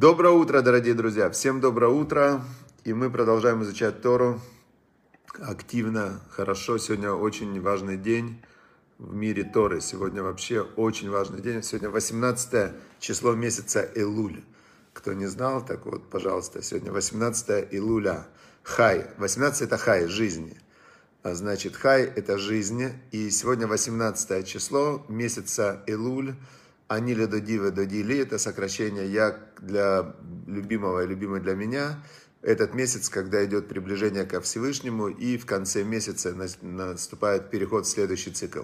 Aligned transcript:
Доброе 0.00 0.32
утро, 0.32 0.62
дорогие 0.62 0.94
друзья! 0.94 1.28
Всем 1.28 1.60
доброе 1.60 1.90
утро! 1.90 2.42
И 2.84 2.94
мы 2.94 3.10
продолжаем 3.10 3.62
изучать 3.64 4.00
Тору 4.00 4.40
активно, 5.38 6.22
хорошо. 6.30 6.78
Сегодня 6.78 7.12
очень 7.12 7.60
важный 7.60 7.98
день 7.98 8.42
в 8.96 9.14
мире 9.14 9.44
Торы. 9.44 9.82
Сегодня 9.82 10.22
вообще 10.22 10.62
очень 10.62 11.10
важный 11.10 11.42
день. 11.42 11.62
Сегодня 11.62 11.90
18 11.90 12.72
число 12.98 13.34
месяца 13.34 13.86
Элуль. 13.94 14.42
Кто 14.94 15.12
не 15.12 15.26
знал, 15.26 15.62
так 15.62 15.84
вот, 15.84 16.08
пожалуйста, 16.08 16.62
сегодня 16.62 16.92
18 16.92 17.68
Илуля. 17.70 18.26
Хай. 18.62 19.06
18 19.18 19.60
это 19.60 19.76
хай, 19.76 20.06
жизни. 20.06 20.56
А 21.22 21.34
значит, 21.34 21.76
хай 21.76 22.04
это 22.04 22.38
жизнь. 22.38 22.90
И 23.10 23.28
сегодня 23.28 23.66
18 23.66 24.46
число 24.48 25.04
месяца 25.10 25.84
Элуль. 25.86 26.36
Анили 26.90 27.26
додивы 27.26 27.70
додили, 27.70 28.18
это 28.18 28.36
сокращение 28.36 29.06
я 29.12 29.38
для 29.60 30.12
любимого 30.48 31.04
и 31.04 31.06
любимой 31.06 31.38
для 31.40 31.54
меня. 31.54 32.02
Этот 32.42 32.74
месяц, 32.74 33.08
когда 33.08 33.44
идет 33.44 33.68
приближение 33.68 34.24
ко 34.24 34.40
Всевышнему, 34.40 35.06
и 35.06 35.38
в 35.38 35.46
конце 35.46 35.84
месяца 35.84 36.34
наступает 36.62 37.48
переход 37.48 37.86
в 37.86 37.88
следующий 37.88 38.32
цикл. 38.32 38.62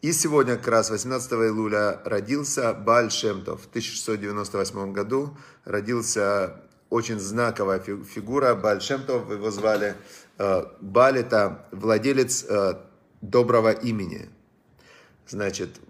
И 0.00 0.12
сегодня, 0.12 0.54
как 0.54 0.68
раз 0.68 0.90
18 0.90 1.32
июля, 1.32 2.00
родился 2.04 2.72
Баль 2.72 3.10
Шемтов. 3.10 3.62
В 3.62 3.66
1698 3.66 4.92
году 4.92 5.36
родился 5.64 6.62
очень 6.88 7.18
знаковая 7.18 7.80
фигура 7.80 8.54
Баль 8.54 8.80
Шемтов, 8.80 9.28
его 9.28 9.50
звали 9.50 9.96
э, 10.38 10.66
Баль, 10.80 11.18
это 11.18 11.66
владелец 11.72 12.44
э, 12.48 12.74
доброго 13.22 13.72
имени. 13.72 14.28
Значит, 15.26 15.80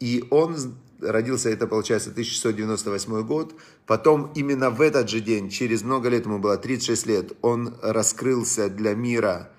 и 0.00 0.26
он 0.30 0.56
родился, 1.00 1.50
это 1.50 1.66
получается 1.66 2.10
1698 2.10 3.26
год. 3.26 3.54
Потом 3.86 4.32
именно 4.34 4.70
в 4.70 4.80
этот 4.80 5.08
же 5.08 5.20
день, 5.20 5.50
через 5.50 5.82
много 5.82 6.08
лет, 6.08 6.26
ему 6.26 6.38
было 6.38 6.56
36 6.56 7.06
лет, 7.06 7.32
он 7.42 7.74
раскрылся 7.82 8.68
для 8.68 8.94
мира. 8.94 9.50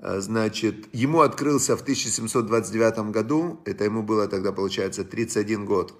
Э, 0.00 0.20
значит, 0.20 0.88
ему 0.92 1.20
открылся 1.20 1.76
в 1.76 1.82
1729 1.82 3.10
году, 3.10 3.60
это 3.64 3.84
ему 3.84 4.02
было 4.02 4.28
тогда, 4.28 4.52
получается, 4.52 5.04
31 5.04 5.64
год. 5.64 5.94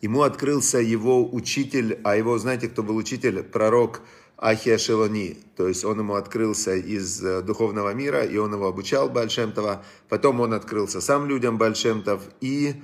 Ему 0.00 0.22
открылся 0.22 0.78
его 0.78 1.28
учитель, 1.28 1.98
а 2.04 2.16
его, 2.16 2.38
знаете, 2.38 2.68
кто 2.68 2.82
был 2.84 2.96
учитель? 2.96 3.42
Пророк 3.42 4.00
Ахия 4.36 4.78
Шелони. 4.78 5.36
То 5.56 5.66
есть 5.66 5.84
он 5.84 5.98
ему 5.98 6.14
открылся 6.14 6.76
из 6.76 7.22
э, 7.24 7.42
духовного 7.42 7.92
мира, 7.92 8.22
и 8.22 8.36
он 8.36 8.54
его 8.54 8.68
обучал 8.68 9.08
Бальшемтова. 9.08 9.84
Потом 10.08 10.40
он 10.40 10.54
открылся 10.54 11.00
сам 11.00 11.26
людям 11.26 11.58
Бальшемтов. 11.58 12.22
И 12.40 12.76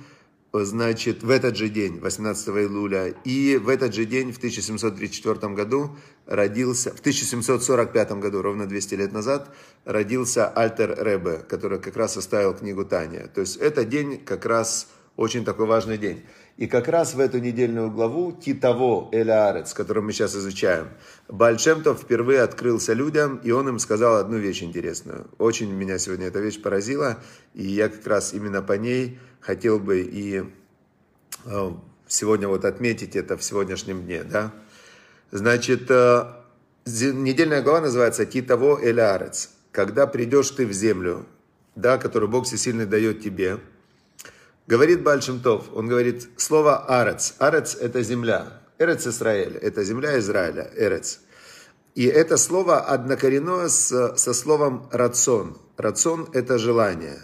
значит, 0.63 1.23
в 1.23 1.29
этот 1.29 1.57
же 1.57 1.69
день, 1.69 1.99
18 1.99 2.47
июля, 2.49 3.13
и 3.23 3.57
в 3.57 3.67
этот 3.67 3.93
же 3.93 4.05
день, 4.05 4.31
в 4.31 4.37
1734 4.37 5.53
году, 5.53 5.95
родился, 6.25 6.91
в 6.91 6.99
1745 6.99 8.11
году, 8.13 8.41
ровно 8.41 8.65
200 8.65 8.95
лет 8.95 9.11
назад, 9.11 9.53
родился 9.83 10.47
Альтер 10.47 10.95
Ребе, 11.03 11.43
который 11.49 11.79
как 11.79 11.97
раз 11.97 12.13
составил 12.13 12.53
книгу 12.53 12.85
Таня. 12.85 13.27
То 13.27 13.41
есть 13.41 13.57
это 13.57 13.83
день 13.83 14.23
как 14.23 14.45
раз 14.45 14.87
очень 15.17 15.45
такой 15.45 15.65
важный 15.65 15.97
день. 15.97 16.25
И 16.57 16.67
как 16.67 16.87
раз 16.87 17.13
в 17.13 17.19
эту 17.19 17.39
недельную 17.39 17.91
главу 17.91 18.31
Титово 18.31 19.09
Элеарец, 19.11 19.73
которую 19.73 20.05
мы 20.05 20.13
сейчас 20.13 20.35
изучаем, 20.35 20.89
Бальшемтов 21.27 22.01
впервые 22.01 22.41
открылся 22.41 22.93
людям, 22.93 23.37
и 23.43 23.51
он 23.51 23.67
им 23.67 23.79
сказал 23.79 24.17
одну 24.17 24.37
вещь 24.37 24.63
интересную. 24.63 25.27
Очень 25.37 25.73
меня 25.73 25.97
сегодня 25.97 26.27
эта 26.27 26.39
вещь 26.39 26.61
поразила, 26.61 27.17
и 27.53 27.65
я 27.65 27.89
как 27.89 28.05
раз 28.07 28.33
именно 28.33 28.61
по 28.61 28.73
ней 28.73 29.19
хотел 29.41 29.79
бы 29.79 30.01
и 30.01 30.43
э, 31.45 31.71
сегодня 32.07 32.47
вот 32.47 32.63
отметить 32.63 33.15
это 33.15 33.37
в 33.37 33.43
сегодняшнем 33.43 34.03
дне. 34.03 34.23
Да? 34.23 34.53
Значит, 35.31 35.89
э, 35.89 36.25
недельная 36.85 37.61
глава 37.61 37.81
называется 37.81 38.25
«Титово 38.25 38.79
Элеарец». 38.81 39.49
Когда 39.71 40.07
придешь 40.07 40.51
ты 40.51 40.65
в 40.65 40.71
землю, 40.71 41.25
да, 41.75 41.97
которую 41.97 42.29
Бог 42.29 42.45
всесильный 42.45 42.85
дает 42.85 43.21
тебе– 43.21 43.59
Говорит 44.67 45.03
Бальшемтов, 45.03 45.65
он 45.73 45.87
говорит 45.87 46.27
слово 46.37 46.85
«арец». 46.87 47.35
«Арец»– 47.37 47.75
это 47.79 48.01
земля. 48.01 48.61
«Эрец 48.79 49.05
Израиль»– 49.05 49.57
это 49.61 49.83
земля 49.83 50.17
Израиля, 50.17 50.71
«эрец». 50.75 51.19
И 51.93 52.05
это 52.05 52.35
слово 52.37 52.79
однокоренное 52.79 53.69
с, 53.69 54.17
со 54.17 54.33
словом 54.33 54.89
«рацион». 54.91 55.57
«Рацион»– 55.77 56.27
это 56.33 56.57
желание. 56.57 57.19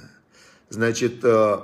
Значит, 0.69 1.23
э, 1.23 1.57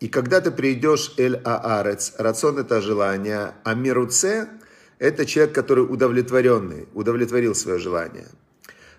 и 0.00 0.08
когда 0.08 0.40
ты 0.40 0.50
придешь 0.50 1.14
«эль 1.18 1.40
аарец», 1.44 2.14
«рацион»– 2.18 2.58
это 2.58 2.80
желание, 2.80 3.54
а 3.62 3.74
«мируце»– 3.74 4.48
это 4.98 5.24
человек, 5.24 5.54
который 5.54 5.84
удовлетворенный, 5.84 6.88
удовлетворил 6.94 7.54
свое 7.54 7.78
желание– 7.78 8.26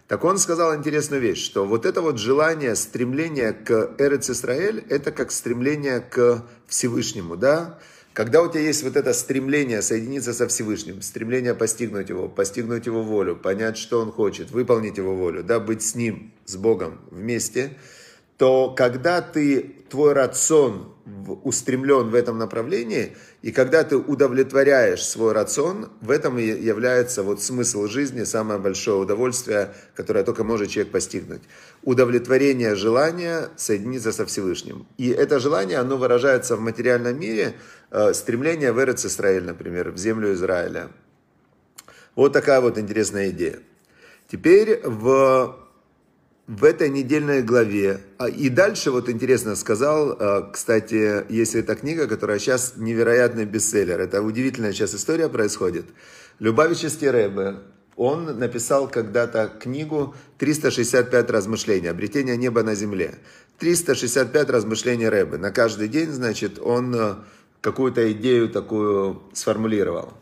так 0.07 0.23
он 0.23 0.37
сказал 0.37 0.75
интересную 0.75 1.21
вещь, 1.21 1.43
что 1.43 1.65
вот 1.65 1.85
это 1.85 2.01
вот 2.01 2.19
желание, 2.19 2.75
стремление 2.75 3.53
к 3.53 3.95
Эрец 3.97 4.29
Исраэль, 4.29 4.85
это 4.89 5.11
как 5.11 5.31
стремление 5.31 5.99
к 5.99 6.43
Всевышнему, 6.67 7.35
да? 7.35 7.79
Когда 8.13 8.41
у 8.41 8.49
тебя 8.49 8.61
есть 8.61 8.83
вот 8.83 8.95
это 8.95 9.13
стремление 9.13 9.81
соединиться 9.81 10.33
со 10.33 10.47
Всевышним, 10.47 11.01
стремление 11.01 11.53
постигнуть 11.53 12.07
его, 12.09 12.29
постигнуть 12.29 12.85
его 12.85 13.03
волю, 13.03 13.35
понять, 13.35 13.77
что 13.77 13.99
он 13.99 14.11
хочет, 14.11 14.51
выполнить 14.51 14.97
его 14.97 15.15
волю, 15.15 15.43
да, 15.43 15.59
быть 15.59 15.81
с 15.81 15.95
ним, 15.95 16.31
с 16.45 16.55
Богом 16.55 17.01
вместе, 17.11 17.75
то 18.37 18.73
когда 18.75 19.21
ты, 19.21 19.75
твой 19.89 20.13
рацион 20.13 20.93
устремлен 21.43 22.09
в 22.09 22.15
этом 22.15 22.37
направлении, 22.37 23.15
и 23.41 23.51
когда 23.51 23.83
ты 23.83 23.95
удовлетворяешь 23.95 25.03
свой 25.03 25.33
рацион, 25.33 25.89
в 26.01 26.09
этом 26.09 26.39
и 26.39 26.45
является 26.45 27.23
вот 27.23 27.41
смысл 27.41 27.87
жизни, 27.87 28.23
самое 28.23 28.59
большое 28.59 28.97
удовольствие, 28.97 29.73
которое 29.95 30.23
только 30.23 30.43
может 30.43 30.69
человек 30.69 30.91
постигнуть. 30.91 31.43
Удовлетворение 31.83 32.75
желания 32.75 33.49
соединиться 33.55 34.11
со 34.11 34.25
Всевышним. 34.25 34.87
И 34.97 35.09
это 35.09 35.39
желание, 35.39 35.77
оно 35.77 35.97
выражается 35.97 36.55
в 36.55 36.61
материальном 36.61 37.19
мире, 37.19 37.53
э, 37.91 38.13
стремление 38.13 38.71
в 38.71 38.79
Израиль, 38.79 39.43
например, 39.43 39.91
в 39.91 39.97
землю 39.97 40.33
Израиля. 40.33 40.89
Вот 42.15 42.33
такая 42.33 42.61
вот 42.61 42.77
интересная 42.79 43.29
идея. 43.29 43.59
Теперь 44.27 44.81
в 44.83 45.64
в 46.47 46.63
этой 46.63 46.89
недельной 46.89 47.41
главе. 47.41 48.01
А, 48.17 48.29
и 48.29 48.49
дальше, 48.49 48.91
вот 48.91 49.09
интересно 49.09 49.55
сказал, 49.55 50.15
а, 50.19 50.49
кстати, 50.51 51.31
есть 51.31 51.55
эта 51.55 51.75
книга, 51.75 52.07
которая 52.07 52.39
сейчас 52.39 52.73
невероятный 52.77 53.45
бестселлер. 53.45 53.99
Это 53.99 54.21
удивительная 54.21 54.71
сейчас 54.71 54.93
история 54.93 55.27
происходит. 55.27 55.85
Любавический 56.39 57.09
Рэбе, 57.09 57.57
он 57.95 58.37
написал 58.37 58.87
когда-то 58.87 59.51
книгу 59.59 60.15
«365 60.37 61.31
размышлений. 61.31 61.87
Обретение 61.87 62.37
неба 62.37 62.61
на 62.61 62.75
земле». 62.75 63.15
365 63.57 64.49
размышлений 64.49 65.07
Рэбе. 65.07 65.37
На 65.37 65.49
каждый 65.49 65.87
день, 65.87 66.11
значит, 66.11 66.59
он 66.59 66.93
а, 66.95 67.25
какую-то 67.61 68.11
идею 68.11 68.49
такую 68.49 69.23
сформулировал. 69.33 70.13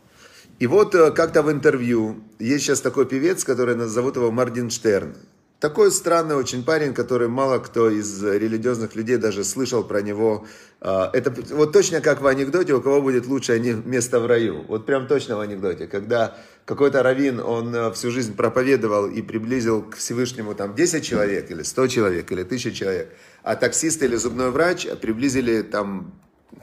И 0.60 0.68
вот 0.68 0.92
как-то 0.92 1.42
в 1.42 1.50
интервью, 1.50 2.22
есть 2.38 2.64
сейчас 2.64 2.80
такой 2.80 3.06
певец, 3.06 3.42
который 3.44 3.76
зовут 3.88 4.16
его 4.16 4.30
Мардинштерн. 4.30 5.16
Такой 5.60 5.90
странный 5.90 6.34
очень 6.34 6.64
парень, 6.64 6.92
который 6.92 7.28
мало 7.28 7.58
кто 7.58 7.88
из 7.88 8.22
религиозных 8.22 8.94
людей 8.96 9.16
даже 9.16 9.44
слышал 9.44 9.82
про 9.82 10.02
него. 10.02 10.46
А, 10.80 11.10
это 11.12 11.32
вот 11.54 11.72
точно 11.72 12.00
как 12.00 12.20
в 12.20 12.26
анекдоте, 12.26 12.74
у 12.74 12.82
кого 12.82 13.00
будет 13.00 13.26
лучшее 13.26 13.60
место 13.60 14.20
в 14.20 14.26
раю. 14.26 14.64
Вот 14.68 14.84
прям 14.84 15.06
точно 15.06 15.36
в 15.36 15.40
анекдоте, 15.40 15.86
когда 15.86 16.36
какой-то 16.64 17.02
раввин, 17.02 17.40
он 17.40 17.74
э, 17.74 17.92
всю 17.92 18.10
жизнь 18.10 18.34
проповедовал 18.34 19.06
и 19.06 19.22
приблизил 19.22 19.82
к 19.82 19.96
Всевышнему 19.96 20.54
там 20.54 20.74
10 20.74 21.04
человек, 21.04 21.50
или 21.50 21.62
100 21.62 21.86
человек, 21.88 22.30
или 22.32 22.42
1000 22.42 22.72
человек, 22.72 23.14
а 23.42 23.56
таксист 23.56 24.02
или 24.02 24.16
зубной 24.16 24.50
врач 24.50 24.86
приблизили 25.00 25.62
там 25.62 26.12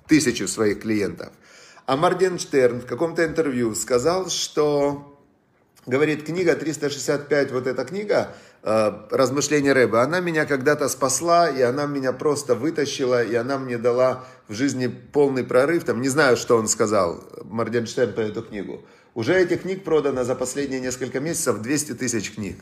тысячу 0.08 0.48
своих 0.48 0.82
клиентов. 0.82 1.30
А 1.86 1.98
Марденштерн 1.98 2.82
в 2.82 2.86
каком-то 2.86 3.26
интервью 3.26 3.76
сказал, 3.76 4.30
что, 4.30 5.20
говорит, 5.86 6.24
книга 6.24 6.56
365, 6.56 7.52
вот 7.52 7.68
эта 7.68 7.84
книга, 7.86 8.36
размышления 8.64 9.74
Рэба. 9.74 10.04
Она 10.04 10.20
меня 10.20 10.46
когда-то 10.46 10.88
спасла, 10.90 11.50
и 11.50 11.62
она 11.62 11.86
меня 11.86 12.14
просто 12.14 12.56
вытащила, 12.56 13.24
и 13.24 13.34
она 13.36 13.58
мне 13.58 13.78
дала 13.78 14.24
в 14.48 14.54
жизни 14.54 14.88
полный 14.88 15.44
прорыв. 15.44 15.84
Там, 15.84 16.02
не 16.02 16.10
знаю, 16.10 16.38
что 16.38 16.58
он 16.58 16.68
сказал, 16.68 17.24
Марденштерн 17.44 18.14
по 18.14 18.20
эту 18.20 18.44
книгу. 18.44 18.86
Уже 19.14 19.34
этих 19.34 19.64
книг 19.64 19.84
продано 19.84 20.24
за 20.24 20.36
последние 20.36 20.80
несколько 20.80 21.20
месяцев 21.20 21.60
200 21.60 21.94
тысяч 21.94 22.34
книг. 22.34 22.58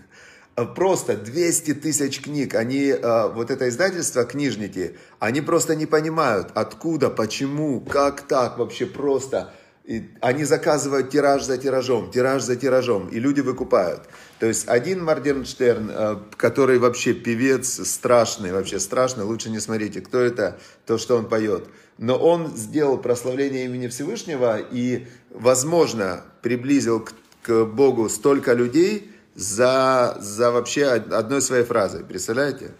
Э, 0.56 0.66
просто 0.66 1.16
200 1.16 1.76
тысяч 1.76 2.22
книг. 2.22 2.56
Они, 2.56 2.88
э, 2.88 3.28
вот 3.34 3.52
это 3.52 3.70
издательство, 3.70 4.24
книжники, 4.26 4.98
они 5.20 5.42
просто 5.42 5.76
не 5.76 5.86
понимают, 5.86 6.50
откуда, 6.56 7.10
почему, 7.10 7.82
как 7.82 8.22
так 8.22 8.58
вообще 8.58 8.86
просто 8.86 9.54
И 9.90 10.08
они 10.22 10.44
заказывают 10.44 11.10
тираж 11.10 11.44
за 11.44 11.58
тиражом, 11.58 12.12
тираж 12.12 12.44
за 12.44 12.56
тиражом, 12.56 13.08
и 13.08 13.20
люди 13.20 13.42
выкупают. 13.42 14.04
То 14.38 14.46
есть 14.46 14.68
один 14.68 15.04
Моргенштерн, 15.04 15.90
э, 15.92 16.16
который 16.38 16.78
вообще 16.78 17.16
певец 17.16 17.88
страшный, 17.90 18.52
вообще 18.52 18.80
страшный, 18.80 19.24
лучше 19.24 19.50
не 19.50 19.60
смотрите, 19.60 20.02
кто 20.02 20.20
это, 20.20 20.60
то, 20.86 21.00
что 21.00 21.18
он 21.18 21.28
поет. 21.28 21.70
Но 21.98 22.20
он 22.20 22.56
сделал 22.56 23.00
прославление 23.00 23.66
имени 23.66 23.88
Всевышнего 23.88 24.60
и, 24.60 25.08
возможно, 25.32 26.24
приблизил 26.44 27.00
к, 27.00 27.14
к 27.42 27.66
Богу 27.66 28.10
столько 28.10 28.54
людей 28.54 29.10
за, 29.34 30.16
за 30.22 30.52
вообще 30.52 30.86
одной 30.86 31.42
своей 31.42 31.64
фразой. 31.64 32.04
Представляете? 32.04 32.74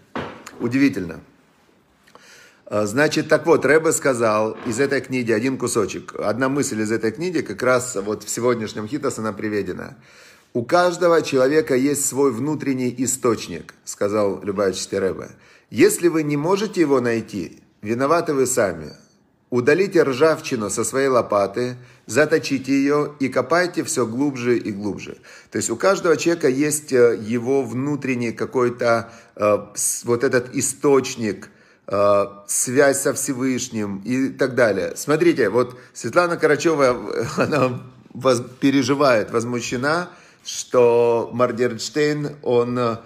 Удивительно. 0.60 1.22
А, 2.70 2.86
значит, 2.86 3.28
так 3.28 3.46
вот, 3.46 3.64
Рэбе 3.64 3.90
сказал 3.90 4.56
из 4.64 4.78
этой 4.78 5.00
книги 5.00 5.32
один 5.32 5.58
кусочек. 5.58 6.14
Одна 6.16 6.48
мысль 6.48 6.80
из 6.80 6.92
этой 6.92 7.10
книги, 7.10 7.40
как 7.40 7.64
раз 7.64 7.96
вот 7.96 8.22
в 8.22 8.30
сегодняшнем 8.30 8.86
Хитос 8.86 9.18
она 9.18 9.32
приведена. 9.32 9.96
У 10.52 10.62
каждого 10.64 11.20
человека 11.22 11.74
есть 11.74 12.06
свой 12.06 12.30
внутренний 12.30 12.94
источник, 12.98 13.74
сказал 13.84 14.40
Любавичский 14.44 14.98
Рэбе. 14.98 15.30
Если 15.70 16.06
вы 16.06 16.22
не 16.22 16.36
можете 16.36 16.80
его 16.80 17.00
найти, 17.00 17.60
виноваты 17.82 18.34
вы 18.34 18.46
сами. 18.46 18.92
Удалите 19.50 20.04
ржавчину 20.04 20.70
со 20.70 20.84
своей 20.84 21.08
лопаты, 21.08 21.76
заточите 22.06 22.72
ее 22.72 23.14
и 23.18 23.28
копайте 23.28 23.82
все 23.82 24.06
глубже 24.06 24.56
и 24.56 24.70
глубже. 24.70 25.18
То 25.50 25.58
есть 25.58 25.70
у 25.70 25.76
каждого 25.76 26.16
человека 26.16 26.48
есть 26.48 26.92
э, 26.92 27.18
его 27.20 27.64
внутренний 27.64 28.30
какой-то 28.30 29.10
э, 29.34 29.58
вот 30.04 30.22
этот 30.22 30.54
источник– 30.54 31.50
связь 32.46 33.00
со 33.00 33.14
Всевышним 33.14 33.98
и 34.04 34.28
так 34.28 34.54
далее. 34.54 34.92
Смотрите, 34.96 35.48
вот 35.48 35.76
Светлана 35.92 36.36
Карачева, 36.36 36.96
она 37.36 37.80
переживает, 38.60 39.30
возмущена, 39.30 40.08
что 40.44 41.30
Мардерштейн, 41.32 42.36
он... 42.42 42.78
Э, 42.78 42.96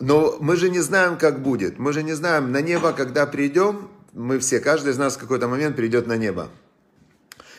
но 0.00 0.36
мы 0.40 0.56
же 0.56 0.70
не 0.70 0.80
знаем, 0.80 1.16
как 1.16 1.42
будет. 1.42 1.78
Мы 1.78 1.92
же 1.92 2.02
не 2.02 2.12
знаем, 2.12 2.52
на 2.52 2.60
небо, 2.60 2.92
когда 2.92 3.26
придем, 3.26 3.90
мы 4.12 4.38
все, 4.38 4.60
каждый 4.60 4.92
из 4.92 4.98
нас 4.98 5.16
в 5.16 5.18
какой-то 5.18 5.48
момент 5.48 5.76
придет 5.76 6.06
на 6.06 6.16
небо. 6.16 6.48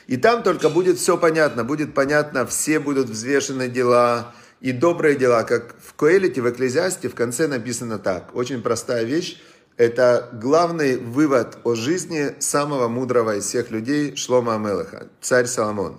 И 0.08 0.18
там 0.18 0.42
только 0.42 0.70
будет 0.70 0.98
все 0.98 1.18
понятно, 1.18 1.64
будет 1.64 1.94
понятно, 1.94 2.46
все 2.46 2.80
будут 2.80 3.10
взвешены 3.10 3.68
дела 3.68 4.34
и 4.62 4.72
добрые 4.72 5.16
дела, 5.16 5.44
как 5.44 5.76
в 5.82 5.94
Коэлите, 5.94 6.42
в 6.42 6.50
Экклезиасте 6.50 7.10
в 7.10 7.16
конце 7.16 7.48
написано 7.48 8.00
так. 8.00 8.36
Очень 8.36 8.62
простая 8.62 9.04
вещь. 9.04 9.42
Это 9.80 10.28
главный 10.34 10.98
вывод 10.98 11.60
о 11.64 11.74
жизни 11.74 12.36
самого 12.40 12.90
мудрого 12.90 13.38
из 13.38 13.46
всех 13.46 13.72
людей 13.72 14.14
Шлома 14.18 14.56
Амелаха, 14.56 15.08
царь 15.22 15.46
Соломон. 15.46 15.98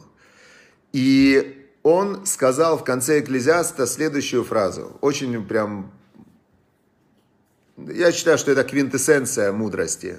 И 0.92 1.66
он 1.82 2.26
сказал 2.26 2.76
в 2.76 2.84
конце 2.84 3.20
Экклезиаста 3.20 3.86
следующую 3.86 4.44
фразу, 4.44 4.98
очень 5.00 5.42
прям, 5.46 5.90
я 7.78 8.12
считаю, 8.12 8.36
что 8.36 8.52
это 8.52 8.64
квинтэссенция 8.64 9.50
мудрости. 9.50 10.18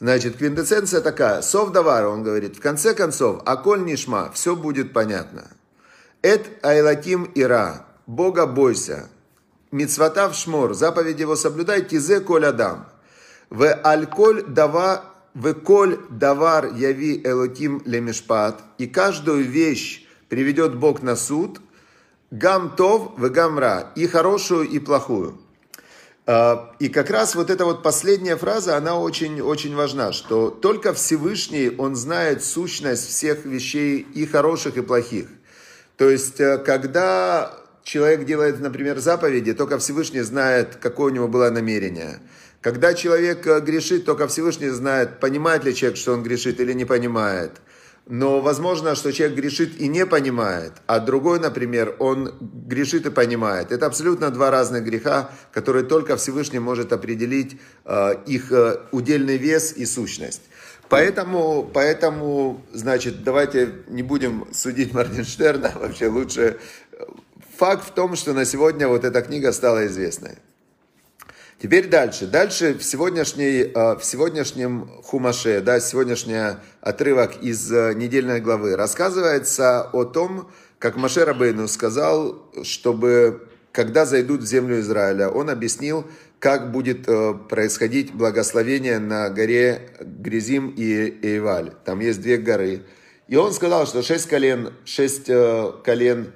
Значит, 0.00 0.38
квинтэссенция 0.38 1.02
такая, 1.02 1.42
сов 1.42 1.72
давара, 1.72 2.08
он 2.08 2.22
говорит, 2.22 2.56
в 2.56 2.60
конце 2.60 2.94
концов, 2.94 3.42
аколь 3.44 3.84
нишма, 3.84 4.32
все 4.32 4.56
будет 4.56 4.94
понятно. 4.94 5.50
Эт 6.22 6.48
айлатим 6.62 7.30
ира, 7.34 7.84
Бога 8.06 8.46
бойся, 8.46 9.10
Мицватав 9.72 10.34
шмор, 10.34 10.74
заповедь 10.74 11.18
его 11.18 11.34
соблюдай, 11.34 11.82
тизе 11.82 12.20
коль 12.20 12.44
адам. 12.44 12.86
В 13.48 13.72
альколь 13.72 14.44
дава, 14.46 15.04
в 15.32 15.54
коль 15.54 15.98
давар 16.10 16.66
яви 16.74 17.22
элоким 17.24 17.82
лемешпат, 17.86 18.60
и 18.76 18.86
каждую 18.86 19.44
вещь 19.44 20.06
приведет 20.28 20.76
Бог 20.76 21.02
на 21.02 21.16
суд, 21.16 21.60
гам 22.30 22.76
тов 22.76 23.12
в 23.16 23.30
гамра, 23.30 23.92
и 23.96 24.06
хорошую, 24.06 24.68
и 24.68 24.78
плохую. 24.78 25.38
А, 26.26 26.74
и 26.78 26.90
как 26.90 27.08
раз 27.08 27.34
вот 27.34 27.48
эта 27.48 27.64
вот 27.64 27.82
последняя 27.82 28.36
фраза, 28.36 28.76
она 28.76 28.98
очень-очень 28.98 29.74
важна, 29.74 30.12
что 30.12 30.50
только 30.50 30.92
Всевышний, 30.92 31.74
Он 31.78 31.96
знает 31.96 32.44
сущность 32.44 33.08
всех 33.08 33.46
вещей 33.46 34.00
и 34.00 34.26
хороших, 34.26 34.76
и 34.76 34.82
плохих. 34.82 35.28
То 35.96 36.10
есть, 36.10 36.40
э, 36.40 36.58
когда 36.58 37.61
человек 37.82 38.24
делает, 38.24 38.60
например, 38.60 38.98
заповеди, 38.98 39.54
только 39.54 39.78
Всевышний 39.78 40.20
знает, 40.20 40.76
какое 40.76 41.12
у 41.12 41.14
него 41.14 41.28
было 41.28 41.50
намерение. 41.50 42.20
Когда 42.60 42.94
человек 42.94 43.46
э, 43.46 43.60
грешит, 43.60 44.04
только 44.04 44.28
Всевышний 44.28 44.68
знает, 44.68 45.18
понимает 45.18 45.64
ли 45.64 45.74
человек, 45.74 45.98
что 45.98 46.12
он 46.12 46.22
грешит 46.22 46.60
или 46.60 46.72
не 46.72 46.84
понимает. 46.84 47.60
Но 48.06 48.40
возможно, 48.40 48.94
что 48.94 49.12
человек 49.12 49.36
грешит 49.36 49.80
и 49.80 49.88
не 49.88 50.06
понимает, 50.06 50.72
а 50.86 50.98
другой, 50.98 51.38
например, 51.38 51.94
он 52.00 52.34
грешит 52.40 53.06
и 53.06 53.10
понимает. 53.10 53.70
Это 53.70 53.86
абсолютно 53.86 54.30
два 54.30 54.50
разных 54.50 54.84
греха, 54.84 55.30
которые 55.52 55.84
только 55.84 56.16
Всевышний 56.16 56.58
может 56.58 56.92
определить 56.92 57.60
э, 57.84 58.14
их 58.26 58.50
э, 58.52 58.80
удельный 58.92 59.38
вес 59.38 59.72
и 59.72 59.86
сущность. 59.86 60.42
Поэтому, 60.88 61.70
поэтому, 61.72 62.64
значит, 62.72 63.24
давайте 63.24 63.72
не 63.88 64.02
будем 64.02 64.46
судить 64.52 64.92
Моргенштерна, 64.94 65.72
вообще 65.80 66.08
лучше 66.08 66.58
факт 67.62 67.86
в 67.86 67.92
том, 67.92 68.16
что 68.16 68.32
на 68.32 68.44
сегодня 68.44 68.88
вот 68.88 69.04
эта 69.04 69.22
книга 69.22 69.52
стала 69.52 69.86
известной. 69.86 70.38
Теперь 71.62 71.88
дальше. 71.88 72.26
Дальше 72.26 72.74
в, 72.74 72.82
сегодняшней, 72.82 73.70
э, 73.72 73.94
в 73.96 74.02
сегодняшнем 74.02 74.90
хумаше, 75.04 75.60
да, 75.60 75.78
сегодняшний 75.78 76.56
отрывок 76.80 77.40
из 77.40 77.70
э, 77.70 77.94
недельной 77.94 78.40
главы, 78.40 78.74
рассказывается 78.74 79.88
о 79.92 80.02
том, 80.02 80.50
как 80.80 80.96
Маше 80.96 81.24
Рабейну 81.24 81.68
сказал, 81.68 82.50
чтобы, 82.64 83.46
когда 83.70 84.06
зайдут 84.06 84.40
в 84.40 84.46
землю 84.46 84.80
Израиля, 84.80 85.28
он 85.28 85.48
объяснил, 85.48 86.04
как 86.40 86.72
будет 86.72 87.06
э, 87.06 87.34
происходить 87.48 88.12
благословение 88.12 88.98
на 88.98 89.30
горе 89.30 89.88
Гризим 90.00 90.74
и 90.76 91.16
Эйваль. 91.24 91.74
Там 91.84 92.00
есть 92.00 92.20
две 92.22 92.38
горы. 92.38 92.82
И 93.28 93.36
он 93.36 93.52
сказал, 93.52 93.86
что 93.86 94.02
шесть 94.02 94.28
колен, 94.28 94.72
шесть 94.84 95.30
колен 95.84 96.32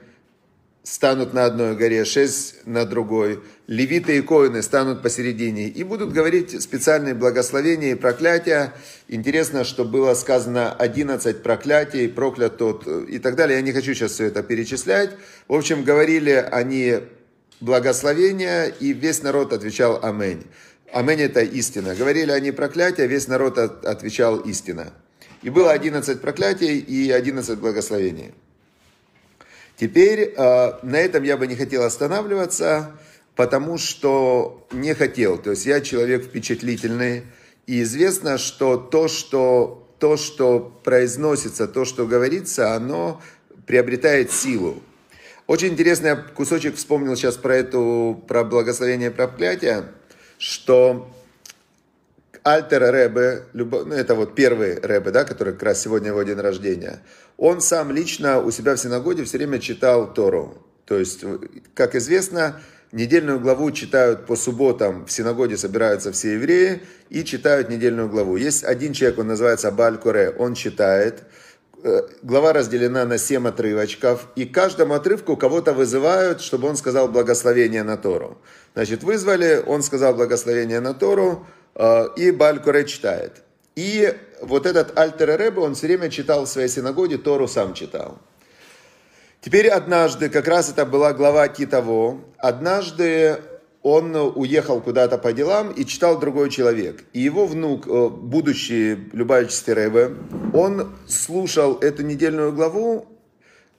станут 0.86 1.34
на 1.34 1.46
одной 1.46 1.74
горе, 1.74 2.04
шесть 2.04 2.64
на 2.64 2.84
другой. 2.84 3.40
Левиты 3.66 4.18
и 4.18 4.20
коины 4.20 4.62
станут 4.62 5.02
посередине 5.02 5.66
и 5.66 5.82
будут 5.82 6.12
говорить 6.12 6.62
специальные 6.62 7.14
благословения 7.14 7.92
и 7.92 7.94
проклятия. 7.96 8.72
Интересно, 9.08 9.64
что 9.64 9.84
было 9.84 10.14
сказано 10.14 10.72
11 10.72 11.42
проклятий, 11.42 12.08
проклят 12.08 12.58
тот 12.58 12.86
и 12.86 13.18
так 13.18 13.34
далее. 13.34 13.56
Я 13.56 13.62
не 13.62 13.72
хочу 13.72 13.94
сейчас 13.94 14.12
все 14.12 14.26
это 14.26 14.44
перечислять. 14.44 15.10
В 15.48 15.54
общем, 15.54 15.82
говорили 15.82 16.30
они 16.30 17.00
благословения, 17.60 18.66
и 18.66 18.92
весь 18.92 19.24
народ 19.24 19.52
отвечал 19.52 19.98
«Аминь». 20.04 20.44
Аминь– 20.92 21.20
это 21.22 21.40
истина. 21.40 21.96
Говорили 21.96 22.30
они 22.30 22.52
проклятия, 22.52 23.08
весь 23.08 23.26
народ 23.26 23.58
отвечал 23.58 24.36
истина. 24.38 24.92
И 25.42 25.50
было 25.50 25.72
11 25.72 26.20
проклятий 26.20 26.78
и 26.78 27.10
11 27.10 27.58
благословений. 27.58 28.34
Теперь 29.76 30.34
э, 30.36 30.72
на 30.82 30.96
этом 30.96 31.22
я 31.22 31.36
бы 31.36 31.46
не 31.46 31.54
хотел 31.54 31.82
останавливаться, 31.82 32.92
потому 33.34 33.76
что 33.76 34.66
не 34.72 34.94
хотел. 34.94 35.36
То 35.36 35.50
есть 35.50 35.66
я 35.66 35.80
человек 35.80 36.24
впечатлительный, 36.24 37.24
и 37.66 37.82
известно, 37.82 38.38
что 38.38 38.76
то, 38.76 39.08
что, 39.08 39.86
то, 39.98 40.16
что 40.16 40.80
произносится, 40.82 41.68
то, 41.68 41.84
что 41.84 42.06
говорится, 42.06 42.74
оно 42.74 43.20
приобретает 43.66 44.32
силу. 44.32 44.82
Очень 45.46 45.68
интересный 45.68 46.16
кусочек 46.16 46.76
вспомнил 46.76 47.14
сейчас 47.14 47.36
про 47.36 47.56
эту, 47.56 48.22
про 48.26 48.44
благословение 48.44 49.10
проклятия, 49.10 49.84
что 50.38 51.12
Альтер 52.42 52.82
ну, 53.52 53.92
это 53.92 54.14
вот 54.14 54.34
первый 54.34 54.80
Ребе, 54.80 55.10
да, 55.10 55.24
который 55.24 55.52
как 55.52 55.64
раз 55.64 55.82
сегодня 55.82 56.08
его 56.08 56.22
день 56.22 56.38
рождения, 56.38 57.00
он 57.36 57.60
сам 57.60 57.92
лично 57.92 58.40
у 58.40 58.50
себя 58.50 58.74
в 58.74 58.78
синагоге 58.78 59.24
все 59.24 59.38
время 59.38 59.58
читал 59.58 60.12
Тору. 60.12 60.62
То 60.84 60.96
есть, 60.98 61.24
как 61.74 61.94
известно, 61.94 62.60
недельную 62.92 63.40
главу 63.40 63.70
читают 63.72 64.26
по 64.26 64.36
субботам, 64.36 65.06
в 65.06 65.12
синагоге 65.12 65.56
собираются 65.56 66.12
все 66.12 66.34
евреи 66.34 66.82
и 67.10 67.24
читают 67.24 67.68
недельную 67.68 68.08
главу. 68.08 68.36
Есть 68.36 68.64
один 68.64 68.92
человек, 68.92 69.18
он 69.18 69.26
называется 69.26 69.70
Баль 69.70 69.98
Коре, 69.98 70.30
он 70.30 70.54
читает, 70.54 71.24
э, 71.82 72.02
глава 72.22 72.52
разделена 72.52 73.04
на 73.04 73.18
семь 73.18 73.48
отрывочков, 73.48 74.28
и 74.36 74.44
каждому 74.44 74.94
отрывку 74.94 75.36
кого-то 75.36 75.72
вызывают, 75.72 76.40
чтобы 76.40 76.68
он 76.68 76.76
сказал 76.76 77.08
благословение 77.08 77.82
на 77.82 77.96
Тору. 77.96 78.38
Значит, 78.74 79.02
вызвали, 79.02 79.62
он 79.66 79.82
сказал 79.82 80.14
благословение 80.14 80.80
на 80.80 80.94
Тору, 80.94 81.46
Э, 81.76 82.08
и 82.16 82.30
Балькуре 82.30 82.86
читает. 82.86 83.42
И 83.76 84.16
вот 84.40 84.66
этот 84.66 84.98
Альтер 84.98 85.38
Ребе, 85.38 85.60
он 85.60 85.74
все 85.74 85.86
время 85.86 86.08
читал 86.08 86.46
в 86.46 86.48
своей 86.48 86.68
синагоге, 86.68 87.18
Тору 87.18 87.46
сам 87.46 87.74
читал. 87.74 88.18
Теперь 89.42 89.68
однажды, 89.68 90.30
как 90.30 90.48
раз 90.48 90.70
это 90.70 90.86
была 90.86 91.12
глава 91.12 91.46
Китово, 91.48 92.18
однажды 92.38 93.38
он 93.82 94.16
уехал 94.16 94.80
куда-то 94.80 95.18
по 95.18 95.32
делам 95.32 95.70
и 95.70 95.84
читал 95.84 96.18
другой 96.18 96.50
человек. 96.50 97.04
И 97.12 97.20
его 97.20 97.46
внук, 97.46 97.86
э, 97.86 98.08
будущий 98.08 98.96
Любавичский 99.12 99.74
Рэбе, 99.74 100.16
он 100.52 100.92
слушал 101.06 101.78
эту 101.78 102.02
недельную 102.02 102.52
главу, 102.52 103.06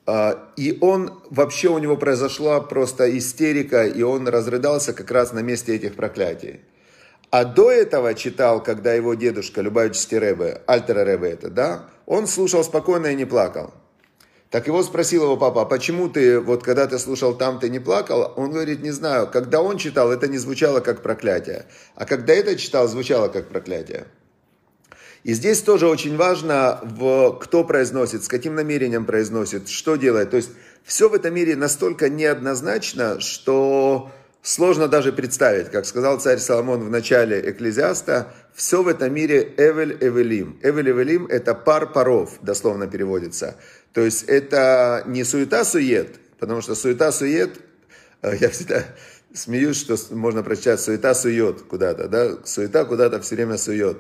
а, 0.05 0.51
и 0.55 0.77
он, 0.79 1.21
вообще 1.29 1.67
у 1.67 1.77
него 1.79 1.97
произошла 1.97 2.61
просто 2.61 3.17
истерика, 3.17 3.85
и 3.85 4.01
он 4.03 4.29
разрыдался 4.29 4.93
как 4.93 5.11
раз 5.11 5.33
на 5.33 5.39
месте 5.39 5.75
этих 5.75 5.95
проклятий. 5.95 6.61
А 7.37 7.45
до 7.45 7.71
этого 7.71 8.15
читал, 8.15 8.63
когда 8.63 8.95
его 8.95 9.13
дедушка, 9.13 9.61
Любавичский 9.61 10.17
Рэбе, 10.17 10.63
Альтера 10.65 11.05
Рэбе 11.05 11.29
это, 11.29 11.51
да, 11.51 11.85
он 12.07 12.25
слушал 12.25 12.63
спокойно 12.63 13.07
и 13.07 13.15
не 13.15 13.25
плакал. 13.25 13.75
Так 14.49 14.65
его 14.65 14.81
спросил 14.81 15.25
его 15.25 15.37
папа, 15.37 15.61
а 15.61 15.65
почему 15.65 16.09
ты, 16.09 16.39
вот 16.39 16.63
когда 16.63 16.87
ты 16.87 16.97
слушал 16.97 17.35
там, 17.35 17.59
ты 17.59 17.69
не 17.69 17.77
плакал? 17.77 18.33
Он 18.37 18.49
говорит, 18.49 18.81
не 18.81 18.89
знаю. 18.89 19.29
Когда 19.31 19.61
он 19.61 19.77
читал, 19.77 20.11
это 20.11 20.27
не 20.27 20.39
звучало 20.39 20.79
как 20.79 21.03
проклятие. 21.03 21.67
А 21.93 22.05
когда 22.05 22.33
это 22.33 22.55
читал, 22.55 22.87
звучало 22.87 23.27
как 23.27 23.49
проклятие. 23.49 24.07
И 25.21 25.33
здесь 25.33 25.61
тоже 25.61 25.87
очень 25.87 26.17
важно, 26.17 26.79
в, 26.81 27.37
кто 27.39 27.63
произносит, 27.63 28.23
с 28.23 28.27
каким 28.27 28.55
намерением 28.55 29.05
произносит, 29.05 29.69
что 29.69 29.95
делает. 29.95 30.31
То 30.31 30.37
есть 30.37 30.49
все 30.83 31.07
в 31.07 31.13
этом 31.13 31.35
мире 31.35 31.55
настолько 31.55 32.09
неоднозначно, 32.09 33.19
что 33.19 34.09
сложно 34.47 34.87
даже 34.87 35.11
представить. 35.11 35.69
Как 35.69 35.85
сказал 35.85 36.19
царь 36.19 36.39
Соломон 36.39 36.79
в 36.79 36.89
начале 36.89 37.51
Экклезиаста, 37.51 38.33
все 38.55 38.81
в 38.81 38.87
этом 38.87 39.13
мире 39.13 39.53
Эвель 39.57 39.97
Эвелим. 39.99 40.57
Эвель 40.63 40.91
Эвелим– 40.91 41.25
это 41.29 41.53
пар 41.53 41.91
паров, 41.91 42.37
дословно 42.41 42.87
переводится. 42.87 43.57
То 43.91 44.01
есть 44.01 44.23
это 44.23 45.03
не 45.05 45.25
суета-сует, 45.25 46.15
потому 46.39 46.61
что 46.61 46.75
суета-сует, 46.75 47.59
э, 48.21 48.37
я 48.39 48.49
всегда 48.49 48.85
смеюсь, 49.33 49.77
что 49.77 49.97
можно 50.11 50.43
прочитать 50.43 50.79
суета-сует 50.79 51.63
куда-то, 51.63 52.07
да, 52.07 52.37
суета 52.45 52.85
куда-то 52.85 53.19
все 53.19 53.35
время 53.35 53.57
сует. 53.57 53.97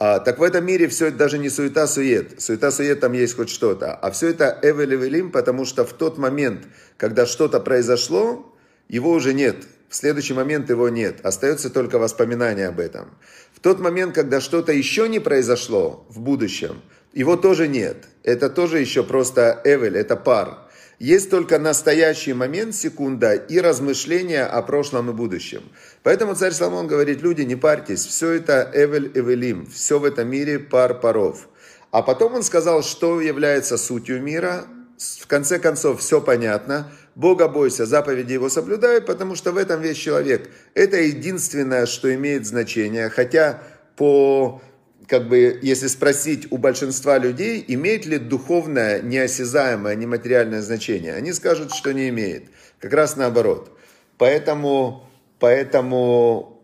А, 0.00 0.18
так 0.18 0.40
в 0.40 0.42
этом 0.42 0.66
мире 0.66 0.88
все 0.88 1.06
это 1.06 1.16
даже 1.16 1.38
не 1.38 1.48
суета-сует. 1.48 2.42
Суета-сует 2.42 2.98
там 2.98 3.12
есть 3.12 3.36
хоть 3.36 3.50
что-то. 3.50 3.94
А 3.94 4.10
все 4.10 4.30
это 4.30 4.58
эвелевелим, 4.62 5.30
потому 5.30 5.64
что 5.64 5.86
в 5.86 5.92
тот 5.92 6.18
момент, 6.18 6.64
когда 6.96 7.24
что-то 7.24 7.60
произошло, 7.60 8.52
его 8.88 9.12
уже 9.12 9.32
нет. 9.32 9.56
В 9.88 9.94
следующий 9.94 10.34
момент 10.34 10.70
его 10.70 10.88
нет. 10.88 11.24
Остается 11.24 11.70
только 11.70 11.98
воспоминание 11.98 12.68
об 12.68 12.80
этом. 12.80 13.16
В 13.54 13.60
тот 13.60 13.80
момент, 13.80 14.14
когда 14.14 14.40
что-то 14.40 14.72
еще 14.72 15.08
не 15.08 15.20
произошло 15.20 16.06
в 16.08 16.20
будущем– 16.20 16.82
его 17.16 17.38
тоже 17.38 17.66
нет. 17.66 17.96
Это 18.24 18.50
тоже 18.50 18.78
еще 18.78 19.02
просто 19.02 19.62
эвель, 19.64 19.96
это 19.96 20.16
пар. 20.16 20.58
Есть 20.98 21.30
только 21.30 21.58
настоящий 21.58 22.34
момент, 22.34 22.74
секунда, 22.74 23.32
и 23.32 23.58
размышления 23.58 24.44
о 24.44 24.60
прошлом 24.60 25.08
и 25.08 25.14
будущем. 25.14 25.62
Поэтому 26.02 26.34
царь 26.34 26.52
Соломон 26.52 26.88
говорит, 26.88 27.22
люди, 27.22 27.40
не 27.40 27.56
парьтесь, 27.56 28.04
все 28.04 28.32
это 28.32 28.70
эвель 28.74 29.10
эвелим, 29.14 29.66
все 29.66 29.98
в 29.98 30.04
этом 30.04 30.28
мире 30.28 30.58
пар 30.58 31.00
паров. 31.00 31.48
А 31.90 32.02
потом 32.02 32.34
он 32.34 32.42
сказал, 32.42 32.82
что 32.82 33.18
является 33.22 33.78
сутью 33.78 34.20
мира. 34.20 34.66
В 34.98 35.26
конце 35.26 35.58
концов, 35.58 36.00
все 36.00 36.20
понятно. 36.20 36.92
Бога 37.16 37.48
бойся, 37.48 37.86
заповеди 37.86 38.34
его 38.34 38.50
соблюдай, 38.50 39.00
потому 39.00 39.36
что 39.36 39.50
в 39.50 39.56
этом 39.56 39.80
весь 39.80 39.96
человек. 39.96 40.50
Это 40.74 40.98
единственное, 40.98 41.86
что 41.86 42.14
имеет 42.14 42.46
значение. 42.46 43.08
Хотя 43.08 43.62
по 43.96 44.60
как 45.08 45.28
бы, 45.28 45.58
если 45.62 45.86
спросить 45.86 46.52
у 46.52 46.58
большинства 46.58 47.16
людей, 47.16 47.64
имеет 47.68 48.04
ли 48.04 48.18
духовное, 48.18 49.00
неосязаемое, 49.00 49.94
нематериальное 49.94 50.60
значение, 50.60 51.14
они 51.14 51.32
скажут, 51.32 51.72
что 51.72 51.94
не 51.94 52.10
имеет. 52.10 52.50
Как 52.80 52.92
раз 52.92 53.16
наоборот. 53.16 53.70
Поэтому, 54.18 55.08
поэтому 55.38 56.60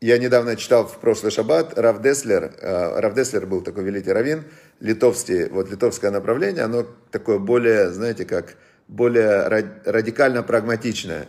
я 0.00 0.16
недавно 0.16 0.56
читал 0.56 0.86
в 0.86 0.98
прошлый 0.98 1.30
шаббат 1.30 1.78
Рав 1.78 2.00
Деслер. 2.00 2.54
Э, 2.58 3.00
Рав 3.00 3.12
Деслер 3.14 3.44
был 3.46 3.60
такой 3.60 3.84
великий 3.84 4.12
раввин, 4.12 4.44
литовский, 4.80 5.48
вот 5.50 5.70
литовское 5.70 6.10
направление, 6.10 6.62
оно 6.62 6.86
такое 7.10 7.38
более, 7.38 7.90
знаете, 7.90 8.24
как 8.24 8.56
более 8.88 9.46
радикально 9.84 10.42
прагматичное. 10.42 11.26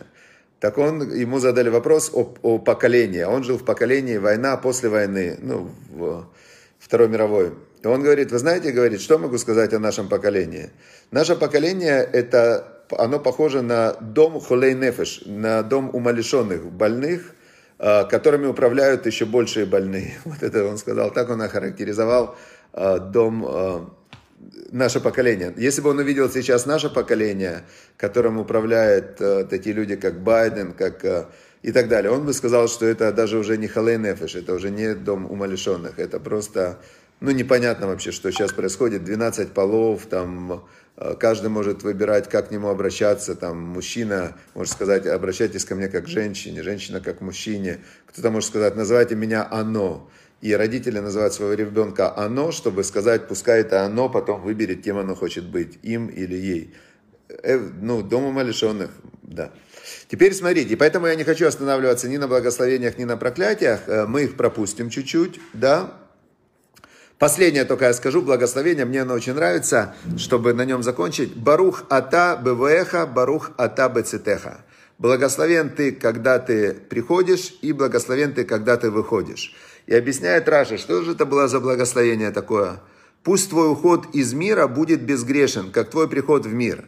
Так 0.58 0.76
он, 0.76 1.14
ему 1.14 1.38
задали 1.38 1.68
вопрос 1.68 2.10
о, 2.12 2.34
о 2.42 2.58
поколении. 2.58 3.22
Он 3.22 3.44
жил 3.44 3.58
в 3.58 3.64
поколении 3.64 4.18
война 4.18 4.56
после 4.56 4.88
войны, 4.88 5.38
ну, 5.40 5.70
в 5.90 6.26
Второй 6.78 7.08
мировой. 7.08 7.52
И 7.82 7.86
он 7.86 8.02
говорит, 8.02 8.30
вы 8.30 8.38
знаете, 8.38 8.72
говорит, 8.72 9.00
что 9.00 9.18
могу 9.18 9.38
сказать 9.38 9.72
о 9.72 9.78
нашем 9.78 10.08
поколении? 10.08 10.70
Наше 11.10 11.34
поколение, 11.34 12.02
это, 12.02 12.84
оно 12.90 13.18
похоже 13.18 13.62
на 13.62 13.94
дом 13.94 14.38
холей 14.38 14.74
нефеш, 14.74 15.22
на 15.24 15.62
дом 15.62 15.90
умалишенных, 15.94 16.66
больных, 16.66 17.34
а, 17.78 18.04
которыми 18.04 18.46
управляют 18.46 19.06
еще 19.06 19.24
большие 19.24 19.64
больные. 19.64 20.18
Вот 20.24 20.42
это 20.42 20.66
он 20.66 20.76
сказал, 20.76 21.10
так 21.10 21.30
он 21.30 21.40
охарактеризовал 21.40 22.36
а, 22.74 22.98
дом 22.98 23.46
а, 23.46 23.90
наше 24.70 25.00
поколение. 25.00 25.52
Если 25.56 25.80
бы 25.80 25.90
он 25.90 25.98
увидел 25.98 26.30
сейчас 26.30 26.66
наше 26.66 26.90
поколение, 26.90 27.64
которым 27.96 28.38
управляют 28.38 29.20
э, 29.20 29.44
такие 29.44 29.74
люди, 29.74 29.96
как 29.96 30.22
Байден, 30.22 30.72
как 30.72 31.04
э, 31.04 31.26
и 31.62 31.72
так 31.72 31.88
далее, 31.88 32.10
он 32.10 32.24
бы 32.24 32.32
сказал, 32.32 32.68
что 32.68 32.86
это 32.86 33.12
даже 33.12 33.38
уже 33.38 33.56
не 33.58 33.68
Халей 33.68 33.98
Нефеш, 33.98 34.36
это 34.36 34.54
уже 34.54 34.70
не 34.70 34.94
дом 34.94 35.30
умалишенных, 35.30 35.98
это 35.98 36.18
просто, 36.18 36.80
ну, 37.20 37.30
непонятно 37.32 37.86
вообще, 37.86 38.12
что 38.12 38.30
сейчас 38.30 38.52
происходит, 38.52 39.04
12 39.04 39.52
полов, 39.52 40.06
там, 40.06 40.64
э, 40.96 41.14
каждый 41.18 41.50
может 41.50 41.82
выбирать, 41.82 42.28
как 42.30 42.48
к 42.48 42.50
нему 42.50 42.68
обращаться, 42.68 43.34
там, 43.34 43.58
мужчина 43.58 44.36
может 44.54 44.72
сказать, 44.72 45.06
обращайтесь 45.06 45.64
ко 45.64 45.74
мне 45.74 45.88
как 45.88 46.04
к 46.04 46.08
женщине, 46.08 46.62
женщина 46.62 47.00
как 47.00 47.18
к 47.18 47.20
мужчине, 47.20 47.80
кто-то 48.06 48.30
может 48.30 48.48
сказать, 48.48 48.74
называйте 48.74 49.16
меня 49.16 49.46
оно, 49.50 50.08
и 50.40 50.54
родители 50.54 50.98
называют 50.98 51.34
своего 51.34 51.54
ребенка 51.54 52.16
«оно», 52.16 52.50
чтобы 52.50 52.82
сказать, 52.84 53.28
пускай 53.28 53.60
это 53.60 53.84
«оно» 53.84 54.08
потом 54.08 54.42
выберет, 54.42 54.82
кем 54.82 54.98
оно 54.98 55.14
хочет 55.14 55.44
быть, 55.44 55.78
им 55.82 56.06
или 56.06 56.34
ей. 56.34 56.74
Э, 57.42 57.58
ну, 57.58 58.02
дом 58.02 58.24
умалишенных, 58.24 58.90
да. 59.22 59.52
Теперь 60.08 60.34
смотрите, 60.34 60.76
поэтому 60.76 61.06
я 61.06 61.14
не 61.14 61.24
хочу 61.24 61.46
останавливаться 61.46 62.08
ни 62.08 62.16
на 62.16 62.26
благословениях, 62.26 62.98
ни 62.98 63.04
на 63.04 63.16
проклятиях. 63.16 63.80
Э, 63.86 64.06
мы 64.06 64.24
их 64.24 64.36
пропустим 64.36 64.88
чуть-чуть, 64.90 65.40
да. 65.52 65.94
Последнее 67.18 67.66
только 67.66 67.84
я 67.84 67.92
скажу, 67.92 68.22
благословение, 68.22 68.86
мне 68.86 69.02
оно 69.02 69.12
очень 69.12 69.34
нравится, 69.34 69.94
чтобы 70.16 70.54
на 70.54 70.64
нем 70.64 70.82
закончить. 70.82 71.36
Барух 71.36 71.84
ата 71.90 72.40
бевеха, 72.42 73.06
барух 73.06 73.50
ата 73.58 73.90
бецитеха. 73.90 74.64
Благословен 74.98 75.70
ты, 75.70 75.92
когда 75.92 76.38
ты 76.38 76.72
приходишь, 76.72 77.54
и 77.60 77.72
благословен 77.72 78.32
ты, 78.32 78.44
когда 78.44 78.78
ты 78.78 78.90
выходишь. 78.90 79.54
И 79.90 79.94
объясняет 79.94 80.48
Раша, 80.48 80.78
что 80.78 81.02
же 81.02 81.12
это 81.12 81.26
было 81.26 81.48
за 81.48 81.58
благословение 81.58 82.30
такое? 82.30 82.78
Пусть 83.24 83.50
твой 83.50 83.72
уход 83.72 84.06
из 84.14 84.32
мира 84.32 84.68
будет 84.68 85.02
безгрешен, 85.02 85.72
как 85.72 85.90
твой 85.90 86.08
приход 86.08 86.46
в 86.46 86.54
мир. 86.54 86.84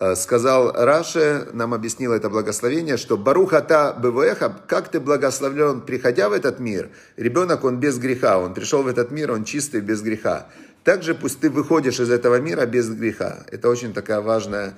Э, 0.00 0.16
сказал 0.16 0.72
Раше, 0.72 1.46
нам 1.52 1.72
объяснил 1.72 2.12
это 2.12 2.28
благословение, 2.28 2.96
что 2.96 3.16
Барухата 3.16 3.96
БВХ, 3.96 4.66
как 4.66 4.88
ты 4.88 4.98
благословлен, 4.98 5.82
приходя 5.82 6.28
в 6.28 6.32
этот 6.32 6.58
мир, 6.58 6.90
ребенок, 7.16 7.62
он 7.62 7.78
без 7.78 7.98
греха, 7.98 8.40
он 8.40 8.54
пришел 8.54 8.82
в 8.82 8.88
этот 8.88 9.12
мир, 9.12 9.30
он 9.30 9.44
чистый, 9.44 9.80
без 9.80 10.02
греха. 10.02 10.48
Также 10.82 11.14
пусть 11.14 11.38
ты 11.38 11.48
выходишь 11.48 12.00
из 12.00 12.10
этого 12.10 12.40
мира 12.40 12.66
без 12.66 12.88
греха. 12.88 13.46
Это 13.52 13.68
очень 13.68 13.92
такая 13.94 14.20
важная, 14.20 14.74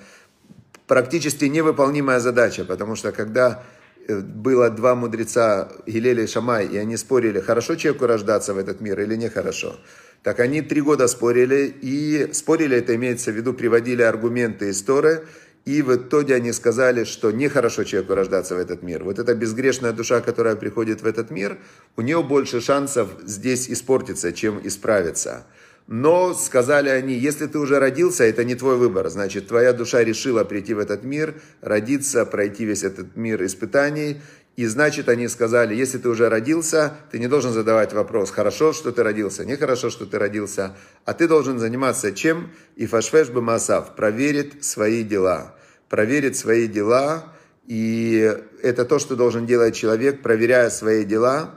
практически 0.86 1.46
невыполнимая 1.46 2.20
задача, 2.20 2.66
потому 2.66 2.94
что 2.94 3.10
когда 3.10 3.62
было 4.08 4.70
два 4.70 4.94
мудреца, 4.94 5.70
Гилель 5.86 6.20
и 6.20 6.26
Шамай, 6.26 6.66
и 6.66 6.76
они 6.76 6.96
спорили, 6.96 7.40
хорошо 7.40 7.76
человеку 7.76 8.06
рождаться 8.06 8.54
в 8.54 8.58
этот 8.58 8.80
мир 8.80 9.00
или 9.00 9.16
нехорошо. 9.16 9.76
Так 10.22 10.40
они 10.40 10.62
три 10.62 10.80
года 10.80 11.06
спорили, 11.06 11.74
и 11.82 12.30
спорили, 12.32 12.78
это 12.78 12.94
имеется 12.94 13.30
в 13.30 13.34
виду, 13.34 13.52
приводили 13.52 14.02
аргументы 14.02 14.70
из 14.70 14.82
Торы, 14.82 15.26
и 15.64 15.82
в 15.82 15.94
итоге 15.94 16.34
они 16.34 16.52
сказали, 16.52 17.04
что 17.04 17.30
нехорошо 17.30 17.84
человеку 17.84 18.14
рождаться 18.14 18.54
в 18.54 18.58
этот 18.58 18.82
мир. 18.82 19.04
Вот 19.04 19.18
эта 19.18 19.34
безгрешная 19.34 19.92
душа, 19.92 20.20
которая 20.20 20.56
приходит 20.56 21.02
в 21.02 21.06
этот 21.06 21.30
мир, 21.30 21.58
у 21.96 22.02
нее 22.02 22.22
больше 22.22 22.60
шансов 22.60 23.08
здесь 23.24 23.70
испортиться, 23.70 24.32
чем 24.32 24.60
исправиться. 24.66 25.46
Но, 25.86 26.32
сказали 26.32 26.88
они, 26.88 27.14
если 27.14 27.46
ты 27.46 27.58
уже 27.58 27.78
родился, 27.78 28.24
это 28.24 28.42
не 28.44 28.54
твой 28.54 28.76
выбор. 28.76 29.08
Значит, 29.10 29.48
твоя 29.48 29.74
душа 29.74 30.02
решила 30.02 30.42
прийти 30.44 30.72
в 30.72 30.78
этот 30.78 31.04
мир, 31.04 31.34
родиться, 31.60 32.24
пройти 32.24 32.64
весь 32.64 32.84
этот 32.84 33.16
мир 33.16 33.44
испытаний. 33.44 34.22
И 34.56 34.66
значит, 34.66 35.08
они 35.08 35.28
сказали, 35.28 35.74
если 35.74 35.98
ты 35.98 36.08
уже 36.08 36.28
родился, 36.28 36.94
ты 37.10 37.18
не 37.18 37.26
должен 37.26 37.52
задавать 37.52 37.92
вопрос, 37.92 38.30
хорошо, 38.30 38.72
что 38.72 38.92
ты 38.92 39.02
родился, 39.02 39.44
нехорошо, 39.44 39.90
что 39.90 40.06
ты 40.06 40.16
родился, 40.18 40.76
а 41.04 41.12
ты 41.12 41.26
должен 41.26 41.58
заниматься 41.58 42.12
чем? 42.12 42.52
И 42.76 42.86
фашфеш 42.86 43.30
масав, 43.30 43.96
проверит 43.96 44.64
свои 44.64 45.02
дела. 45.02 45.56
Проверит 45.88 46.36
свои 46.36 46.66
дела, 46.66 47.34
и 47.66 48.32
это 48.62 48.84
то, 48.84 48.98
что 48.98 49.16
должен 49.16 49.44
делать 49.44 49.74
человек, 49.74 50.22
проверяя 50.22 50.70
свои 50.70 51.04
дела, 51.04 51.56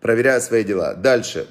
проверяя 0.00 0.40
свои 0.40 0.62
дела. 0.62 0.94
Дальше. 0.94 1.48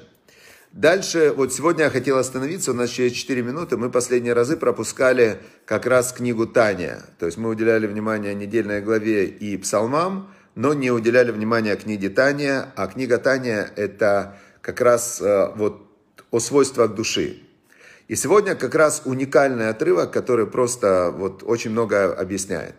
Дальше, 0.72 1.34
вот 1.36 1.52
сегодня 1.52 1.84
я 1.84 1.90
хотел 1.90 2.16
остановиться, 2.16 2.70
у 2.70 2.74
нас 2.74 2.90
через 2.90 3.12
4 3.12 3.42
минуты, 3.42 3.76
мы 3.76 3.90
последние 3.90 4.34
разы 4.34 4.56
пропускали 4.56 5.38
как 5.64 5.84
раз 5.84 6.12
книгу 6.12 6.46
Таня. 6.46 7.02
То 7.18 7.26
есть 7.26 7.38
мы 7.38 7.48
уделяли 7.48 7.88
внимание 7.88 8.34
недельной 8.36 8.80
главе 8.80 9.24
и 9.26 9.56
псалмам, 9.56 10.32
но 10.54 10.72
не 10.72 10.92
уделяли 10.92 11.32
внимания 11.32 11.74
книге 11.74 12.08
Таня, 12.08 12.72
а 12.76 12.86
книга 12.86 13.18
Таня 13.18 13.68
это 13.74 14.38
как 14.60 14.80
раз 14.80 15.20
э, 15.20 15.50
вот 15.56 15.82
о 16.30 16.38
свойствах 16.38 16.94
души. 16.94 17.38
И 18.06 18.14
сегодня 18.14 18.54
как 18.54 18.76
раз 18.76 19.02
уникальный 19.04 19.70
отрывок, 19.70 20.12
который 20.12 20.46
просто 20.46 21.12
вот 21.12 21.42
очень 21.42 21.72
много 21.72 22.14
объясняет. 22.14 22.76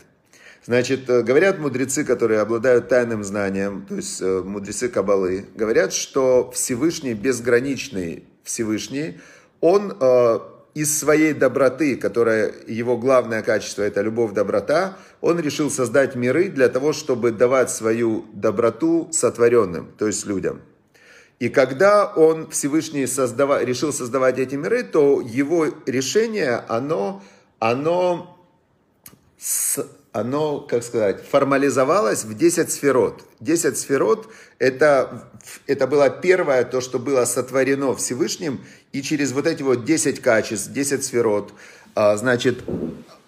Значит, 0.64 1.10
э, 1.10 1.24
говорят 1.24 1.58
мудрецы, 1.58 2.04
которые 2.04 2.40
обладают 2.40 2.88
тайным 2.88 3.24
знанием, 3.24 3.86
то 3.88 3.96
есть 3.96 4.22
э, 4.22 4.42
мудрецы 4.46 4.90
Кабалы, 4.90 5.48
говорят, 5.56 5.92
что 5.92 6.52
Всевышний, 6.52 7.16
безграничный 7.16 8.26
Всевышний, 8.44 9.20
он 9.60 9.98
э, 10.00 10.40
из 10.76 10.98
своей 10.98 11.34
доброты, 11.34 11.96
которая 11.96 12.54
его 12.68 12.96
главное 12.96 13.42
качество, 13.42 13.82
это 13.82 14.02
любовь, 14.02 14.34
доброта, 14.34 14.98
он 15.20 15.40
решил 15.40 15.72
создать 15.72 16.16
миры 16.16 16.50
для 16.50 16.70
того, 16.70 16.94
чтобы 16.94 17.32
давать 17.32 17.72
свою 17.72 18.26
доброту 18.32 19.10
сотворенным, 19.12 19.92
то 19.98 20.06
есть 20.06 20.28
людям. 20.28 20.62
И 21.40 21.50
когда 21.50 22.06
он 22.06 22.52
Всевышний 22.52 23.08
создава, 23.08 23.64
решил 23.64 23.92
создавать 23.92 24.38
эти 24.38 24.54
миры, 24.54 24.84
то 24.84 25.22
его 25.22 25.66
решение, 25.88 26.64
оно, 26.68 27.24
оно 27.58 28.38
с, 29.40 29.84
оно, 30.12 30.60
как 30.60 30.84
сказать, 30.84 31.24
формализовалось 31.26 32.26
в 32.26 32.36
10 32.36 32.72
сферот. 32.72 33.24
10 33.40 33.78
сферот 33.78 34.30
это, 34.60 35.30
это 35.68 35.88
было 35.88 36.10
первое, 36.10 36.66
то, 36.66 36.82
что 36.82 37.00
было 37.00 37.26
сотворено 37.26 37.96
Всевышним, 37.96 38.62
и 38.92 39.02
через 39.02 39.32
вот 39.32 39.48
эти 39.48 39.64
вот 39.64 39.86
10 39.86 40.22
качеств, 40.22 40.72
10 40.72 41.04
сферот, 41.04 41.54
а, 41.96 42.18
значит, 42.18 42.60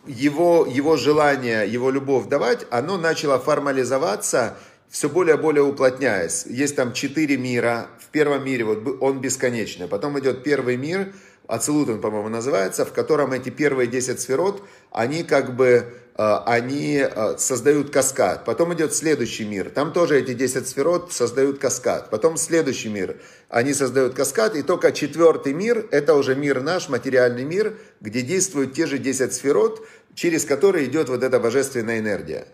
его, 0.05 0.67
его 0.69 0.97
желание, 0.97 1.67
его 1.67 1.89
любовь 1.89 2.27
давать, 2.27 2.65
оно 2.69 2.97
начало 2.97 3.39
формализоваться, 3.39 4.57
все 4.89 5.09
более 5.09 5.37
и 5.37 5.39
более 5.39 5.63
уплотняясь. 5.63 6.45
Есть 6.45 6.75
там 6.75 6.93
четыре 6.93 7.37
мира. 7.37 7.87
В 7.99 8.11
первом 8.11 8.45
мире 8.45 8.65
вот 8.65 9.01
он 9.01 9.21
бесконечный. 9.21 9.87
Потом 9.87 10.19
идет 10.19 10.43
первый 10.43 10.77
мир, 10.77 11.13
Ацелут 11.47 11.89
он, 11.89 11.99
по-моему, 11.99 12.29
называется, 12.29 12.85
в 12.85 12.93
котором 12.93 13.33
эти 13.33 13.49
первые 13.49 13.87
10 13.87 14.19
сферот, 14.19 14.63
они 14.91 15.23
как 15.23 15.55
бы 15.55 15.93
они 16.15 16.97
э, 16.97 17.37
создают 17.37 17.89
каскад. 17.89 18.45
Потом 18.45 18.73
идет 18.75 18.93
следующий 18.93 19.45
мир. 19.45 19.71
Там 19.71 19.91
тоже 19.91 20.19
эти 20.19 20.33
10 20.33 20.67
сферот 20.67 21.11
создают 21.11 21.57
каскад. 21.57 22.11
Потом 22.11 22.37
следующий 22.37 22.89
мир. 22.89 23.17
Они 23.49 23.73
создают 23.73 24.13
каскад. 24.13 24.55
И 24.55 24.61
только 24.61 24.91
четвертый 24.91 25.53
мир, 25.53 25.87
это 25.89 26.13
уже 26.13 26.35
мир 26.35 26.61
наш, 26.61 26.87
материальный 26.87 27.43
мир, 27.43 27.77
где 27.99 28.21
действуют 28.21 28.73
те 28.73 28.85
же 28.85 28.99
10 28.99 29.33
сферот, 29.33 29.87
через 30.13 30.45
которые 30.45 30.85
идет 30.85 31.09
вот 31.09 31.23
эта 31.23 31.39
божественная 31.39 31.97
энергия. 31.97 32.45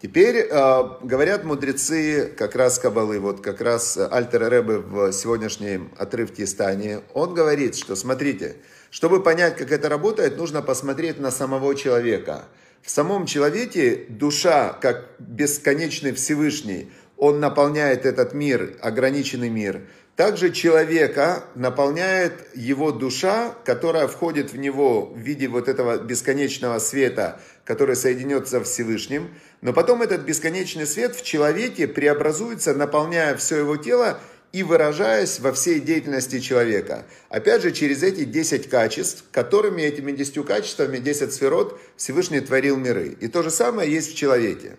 Теперь 0.00 0.46
э, 0.48 0.82
говорят 1.02 1.42
мудрецы 1.42 2.32
как 2.38 2.54
раз 2.54 2.78
Кабалы, 2.78 3.18
вот 3.18 3.40
как 3.40 3.60
раз 3.62 3.98
Альтер 3.98 4.48
Рэбе 4.48 4.78
в 4.78 5.12
сегодняшнем 5.12 5.90
отрывке 5.98 6.44
из 6.44 6.54
Тани, 6.54 6.98
он 7.14 7.34
говорит, 7.34 7.74
что 7.74 7.96
смотрите, 7.96 8.56
чтобы 8.90 9.24
понять, 9.24 9.56
как 9.56 9.72
это 9.72 9.88
работает, 9.88 10.36
нужно 10.36 10.62
посмотреть 10.62 11.18
на 11.18 11.32
самого 11.32 11.74
человека– 11.74 12.44
в 12.86 12.90
самом 12.90 13.26
человеке 13.26 14.06
душа, 14.08 14.72
как 14.80 15.10
бесконечный 15.18 16.12
Всевышний, 16.12 16.88
он 17.16 17.40
наполняет 17.40 18.06
этот 18.06 18.32
мир, 18.32 18.76
ограниченный 18.80 19.48
мир. 19.48 19.82
Также 20.14 20.52
человека 20.52 21.42
наполняет 21.56 22.46
его 22.54 22.92
душа, 22.92 23.52
которая 23.64 24.06
входит 24.06 24.52
в 24.52 24.56
него 24.56 25.06
в 25.06 25.18
виде 25.18 25.48
вот 25.48 25.66
этого 25.68 25.98
бесконечного 25.98 26.78
света, 26.78 27.40
который 27.64 27.96
соединется 27.96 28.64
с 28.64 28.68
Всевышним. 28.68 29.34
Но 29.62 29.72
потом 29.72 30.02
этот 30.02 30.20
бесконечный 30.20 30.86
свет 30.86 31.16
в 31.16 31.24
человеке 31.24 31.88
преобразуется, 31.88 32.72
наполняя 32.72 33.36
все 33.36 33.58
его 33.58 33.76
тело 33.76 34.20
и 34.52 34.62
выражаясь 34.62 35.40
во 35.40 35.52
всей 35.52 35.80
деятельности 35.80 36.40
человека. 36.40 37.04
Опять 37.28 37.62
же, 37.62 37.72
через 37.72 38.02
эти 38.02 38.24
10 38.24 38.68
качеств, 38.68 39.24
которыми 39.32 39.82
этими 39.82 40.12
10 40.12 40.46
качествами, 40.46 40.98
10 40.98 41.32
сферот, 41.32 41.78
Всевышний 41.96 42.40
творил 42.40 42.76
миры. 42.76 43.16
И 43.20 43.28
то 43.28 43.42
же 43.42 43.50
самое 43.50 43.90
есть 43.92 44.12
в 44.12 44.16
человеке. 44.16 44.76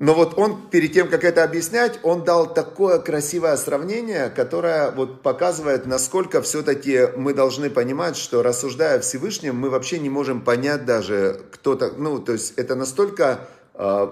Но 0.00 0.14
вот 0.14 0.38
он, 0.38 0.70
перед 0.70 0.94
тем, 0.94 1.08
как 1.08 1.24
это 1.24 1.44
объяснять, 1.44 2.00
он 2.02 2.24
дал 2.24 2.54
такое 2.54 3.00
красивое 3.00 3.56
сравнение, 3.58 4.30
которое 4.30 4.90
вот 4.92 5.20
показывает, 5.20 5.84
насколько 5.84 6.40
все-таки 6.40 7.08
мы 7.18 7.34
должны 7.34 7.68
понимать, 7.68 8.16
что 8.16 8.42
рассуждая 8.42 8.96
о 8.96 9.00
Всевышнем, 9.00 9.56
мы 9.56 9.68
вообще 9.68 9.98
не 9.98 10.08
можем 10.08 10.40
понять 10.40 10.86
даже 10.86 11.42
кто-то, 11.52 11.92
ну, 11.98 12.18
то 12.18 12.32
есть 12.32 12.54
это 12.56 12.76
настолько 12.76 13.46
э, 13.74 14.08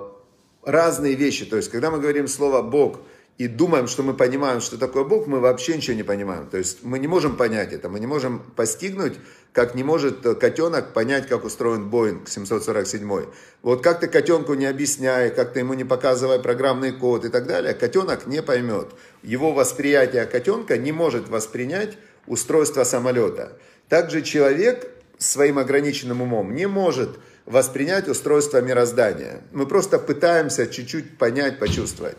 разные 0.62 1.14
вещи. 1.14 1.46
То 1.46 1.56
есть, 1.56 1.70
когда 1.70 1.90
мы 1.90 2.00
говорим 2.00 2.28
слово 2.28 2.60
«Бог», 2.60 2.98
и 3.38 3.46
думаем, 3.46 3.86
что 3.86 4.02
мы 4.02 4.14
понимаем, 4.14 4.60
что 4.60 4.76
такое 4.78 5.04
Бог, 5.04 5.28
мы 5.28 5.38
вообще 5.38 5.76
ничего 5.76 5.96
не 5.96 6.02
понимаем. 6.02 6.48
То 6.48 6.58
есть 6.58 6.82
мы 6.82 6.98
не 6.98 7.06
можем 7.06 7.36
понять 7.36 7.72
это, 7.72 7.88
мы 7.88 8.00
не 8.00 8.06
можем 8.06 8.40
постигнуть, 8.56 9.14
как 9.52 9.76
не 9.76 9.84
может 9.84 10.22
котенок 10.40 10.92
понять, 10.92 11.28
как 11.28 11.44
устроен 11.44 11.88
Боинг 11.88 12.28
747. 12.28 13.26
Вот 13.62 13.82
как 13.82 14.00
ты 14.00 14.08
котенку 14.08 14.54
не 14.54 14.66
объясняй, 14.66 15.30
как 15.30 15.52
ты 15.52 15.60
ему 15.60 15.74
не 15.74 15.84
показывай 15.84 16.40
программный 16.40 16.90
код 16.90 17.24
и 17.24 17.28
так 17.28 17.46
далее, 17.46 17.74
котенок 17.74 18.26
не 18.26 18.42
поймет. 18.42 18.88
Его 19.22 19.52
восприятие 19.52 20.26
котенка 20.26 20.76
не 20.76 20.90
может 20.90 21.28
воспринять 21.28 21.96
устройство 22.26 22.82
самолета. 22.82 23.52
Также 23.88 24.22
человек 24.22 24.90
своим 25.18 25.58
ограниченным 25.58 26.22
умом 26.22 26.56
не 26.56 26.66
может 26.66 27.10
воспринять 27.46 28.08
устройство 28.08 28.60
мироздания. 28.60 29.42
Мы 29.52 29.66
просто 29.66 30.00
пытаемся 30.00 30.66
чуть-чуть 30.66 31.18
понять, 31.18 31.60
почувствовать. 31.60 32.16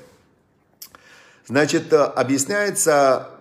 Значит, 1.49 1.91
э, 1.93 1.97
объясняется, 1.97 3.31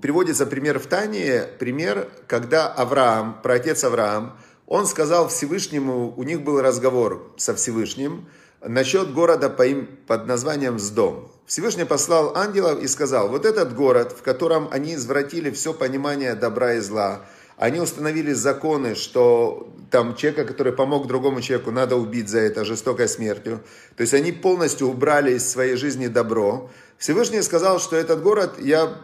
приводится 0.00 0.46
пример 0.46 0.78
в 0.78 0.86
Тане, 0.86 1.44
пример, 1.58 2.08
когда 2.28 2.68
Авраам, 2.68 3.42
праотец 3.42 3.82
Авраам, 3.82 4.38
он 4.68 4.86
сказал 4.86 5.26
Всевышнему, 5.26 6.14
у 6.16 6.22
них 6.22 6.42
был 6.42 6.60
разговор 6.60 7.34
со 7.36 7.56
Всевышним 7.56 8.28
насчет 8.62 9.12
города 9.12 9.50
по 9.50 9.66
им, 9.66 9.88
под 10.06 10.28
названием 10.28 10.78
Сдом. 10.78 11.32
Всевышний 11.46 11.84
послал 11.84 12.36
ангелов 12.36 12.80
и 12.80 12.86
сказал, 12.86 13.28
вот 13.28 13.44
этот 13.44 13.74
город, 13.74 14.14
в 14.16 14.22
котором 14.22 14.68
они 14.70 14.94
извратили 14.94 15.50
все 15.50 15.74
понимание 15.74 16.36
добра 16.36 16.74
и 16.74 16.78
зла, 16.78 17.22
они 17.60 17.78
установили 17.78 18.32
законы, 18.32 18.94
что 18.94 19.70
там 19.90 20.16
человека, 20.16 20.46
который 20.46 20.72
помог 20.72 21.06
другому 21.06 21.42
человеку, 21.42 21.70
надо 21.70 21.94
убить 21.94 22.30
за 22.30 22.38
это 22.38 22.64
жестокой 22.64 23.06
смертью. 23.06 23.60
То 23.96 24.00
есть 24.00 24.14
они 24.14 24.32
полностью 24.32 24.88
убрали 24.88 25.34
из 25.34 25.46
своей 25.46 25.76
жизни 25.76 26.06
добро. 26.06 26.70
Всевышний 26.96 27.42
сказал, 27.42 27.78
что 27.78 27.96
этот 27.96 28.22
город 28.22 28.54
я 28.58 28.96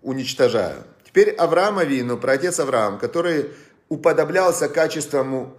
уничтожаю. 0.00 0.84
Теперь 1.04 1.32
Авраам 1.32 1.76
Авину, 1.76 2.16
праотец 2.16 2.58
Авраам, 2.60 2.98
который 2.98 3.50
уподоблялся 3.90 4.70
качеством, 4.70 5.54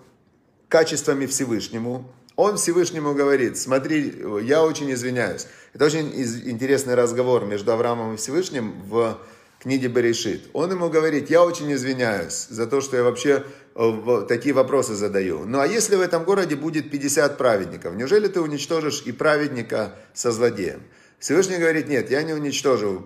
качествами 0.70 1.28
Всевышнему, 1.28 2.12
он 2.36 2.58
Всевышнему 2.58 3.14
говорит, 3.14 3.60
смотри, 3.60 4.24
я 4.42 4.64
очень 4.64 4.92
извиняюсь. 4.92 5.46
Это 5.76 5.86
очень 5.86 6.12
интересный 6.16 6.96
разговор 6.96 7.46
между 7.46 7.72
Авраамом 7.74 8.16
и 8.16 8.18
Всевышним 8.18 8.82
в 8.90 9.20
книге 9.60 9.88
Берешит. 9.88 10.50
Он 10.54 10.72
ему 10.72 10.90
говорит, 10.90 11.30
я 11.30 11.44
очень 11.44 11.72
извиняюсь 11.74 12.48
за 12.50 12.66
то, 12.66 12.82
что 12.82 12.98
я 12.98 13.04
вообще 13.04 13.44
э, 13.76 14.26
такие 14.28 14.56
вопросы 14.56 14.96
задаю. 14.96 15.46
Ну 15.46 15.60
а 15.60 15.68
если 15.68 15.96
в 15.96 16.02
этом 16.02 16.24
городе 16.24 16.56
будет 16.56 16.90
50 16.90 17.38
праведников, 17.38 17.96
неужели 17.96 18.28
ты 18.28 18.42
уничтожишь 18.42 19.04
и 19.06 19.12
праведника 19.12 19.96
со 20.14 20.32
злодеем? 20.32 20.84
Всевышний 21.20 21.58
говорит, 21.58 21.90
нет, 21.90 22.10
я 22.10 22.24
не 22.24 22.34
уничтожу, 22.34 23.06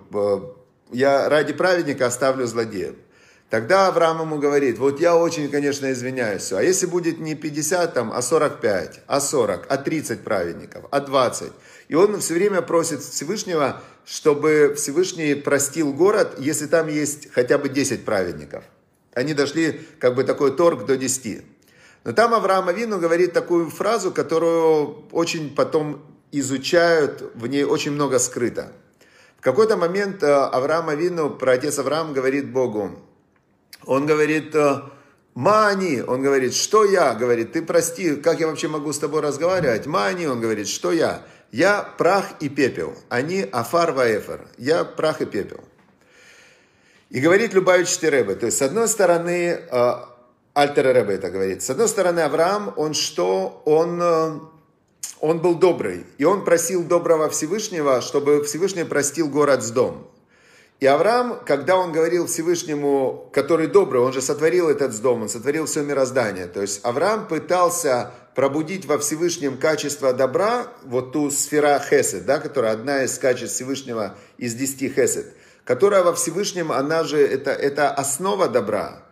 я 0.91 1.27
ради 1.29 1.53
праведника 1.53 2.05
оставлю 2.05 2.45
злодея. 2.45 2.93
Тогда 3.49 3.87
Авраам 3.87 4.21
ему 4.21 4.39
говорит, 4.39 4.79
вот 4.79 4.99
я 4.99 5.15
очень, 5.15 5.49
конечно, 5.49 5.91
извиняюсь, 5.91 6.51
а 6.53 6.63
если 6.63 6.87
будет 6.87 7.19
не 7.19 7.35
50, 7.35 7.93
там, 7.93 8.11
а 8.11 8.21
45, 8.21 9.01
а 9.05 9.19
40, 9.19 9.67
а 9.69 9.77
30 9.77 10.23
праведников, 10.23 10.85
а 10.89 10.99
20. 10.99 11.51
И 11.87 11.95
он 11.95 12.19
все 12.19 12.33
время 12.33 12.61
просит 12.61 13.01
Всевышнего, 13.01 13.81
чтобы 14.05 14.73
Всевышний 14.75 15.35
простил 15.35 15.93
город, 15.93 16.35
если 16.37 16.67
там 16.67 16.87
есть 16.87 17.31
хотя 17.31 17.57
бы 17.57 17.69
10 17.69 18.05
праведников. 18.05 18.63
Они 19.13 19.33
дошли, 19.33 19.81
как 19.99 20.15
бы 20.15 20.23
такой 20.23 20.55
торг 20.55 20.85
до 20.85 20.97
10. 20.97 21.43
Но 22.03 22.11
там 22.11 22.33
Авраам 22.33 22.67
Авину 22.67 22.99
говорит 22.99 23.33
такую 23.33 23.69
фразу, 23.69 24.11
которую 24.11 25.05
очень 25.11 25.55
потом 25.55 26.03
изучают, 26.31 27.31
в 27.35 27.47
ней 27.47 27.63
очень 27.63 27.91
много 27.91 28.19
скрыто. 28.19 28.71
В 29.37 29.41
какой-то 29.41 29.77
момент 29.77 30.23
э, 30.23 30.27
Авраам 30.27 30.89
Авину, 30.89 31.29
про 31.29 31.53
отец 31.53 31.77
Авраам 31.77 32.13
говорит 32.13 32.51
Богу, 32.51 32.99
он 33.85 34.05
говорит, 34.05 34.55
э, 34.55 34.81
Мани, 35.35 36.01
он 36.01 36.21
говорит, 36.21 36.53
что 36.53 36.85
я, 36.85 37.13
говорит, 37.13 37.53
ты 37.53 37.61
прости, 37.61 38.15
как 38.15 38.39
я 38.39 38.47
вообще 38.47 38.67
могу 38.67 38.93
с 38.93 38.99
тобой 38.99 39.21
разговаривать? 39.21 39.85
Мани, 39.85 40.27
он 40.27 40.39
говорит, 40.41 40.67
что 40.67 40.91
я? 40.91 41.25
Я 41.53 41.83
прах 41.83 42.31
и 42.39 42.49
пепел, 42.49 42.95
они 43.09 43.41
афар 43.51 43.91
ваэфер, 43.91 44.47
я 44.57 44.83
прах 44.83 45.21
и 45.21 45.27
пепел. 45.27 45.63
И 47.11 47.19
говорит 47.19 47.53
Любавич 47.53 48.01
Рэбе, 48.01 48.33
то 48.33 48.47
есть 48.47 48.57
с 48.57 48.63
одной 48.63 48.87
стороны, 48.87 49.59
э, 49.71 49.93
Альтер 50.55 50.85
Рэбе 50.85 51.13
это 51.13 51.29
говорит, 51.29 51.61
с 51.61 51.69
одной 51.69 51.87
стороны 51.87 52.21
Авраам, 52.21 52.73
он 52.75 52.95
что? 52.95 53.61
Он, 53.65 54.01
э, 54.01 54.39
он 55.19 55.41
был 55.43 55.53
добрый, 55.53 56.07
и 56.17 56.23
он 56.23 56.43
просил 56.43 56.83
доброго 56.85 57.29
Всевышнего, 57.29 58.01
чтобы 58.01 58.43
Всевышний 58.43 58.83
простил 58.83 59.29
город 59.29 59.61
с 59.61 59.69
дом. 59.69 60.09
И 60.79 60.85
Авраам, 60.85 61.39
когда 61.45 61.77
он 61.77 61.93
говорил 61.93 62.27
Всевышнему, 62.27 63.29
который 63.31 63.67
добрый, 63.67 64.01
он 64.01 64.11
же 64.11 64.21
сотворил 64.21 64.69
этот 64.69 64.99
дом, 65.01 65.21
он 65.21 65.29
сотворил 65.29 65.65
все 65.65 65.81
мироздание. 65.81 66.47
То 66.47 66.61
есть 66.61 66.81
Авраам 66.83 67.27
пытался 67.27 68.11
пробудить 68.35 68.85
во 68.85 68.97
Всевышнем 68.97 69.57
качество 69.57 70.11
добра, 70.13 70.67
вот 70.83 71.13
ту 71.13 71.31
сфера 71.31 71.79
хесед, 71.79 72.25
да, 72.25 72.39
которая 72.39 72.73
одна 72.73 73.03
из 73.03 73.17
качеств 73.17 73.55
Всевышнего 73.55 74.15
из 74.37 74.55
десяти 74.55 74.89
хесед, 74.89 75.33
которая 75.63 76.03
во 76.03 76.13
Всевышнем, 76.13 76.71
она 76.71 77.03
же, 77.03 77.17
это, 77.17 77.51
это 77.51 77.89
основа 77.89 78.49
добра. 78.49 79.03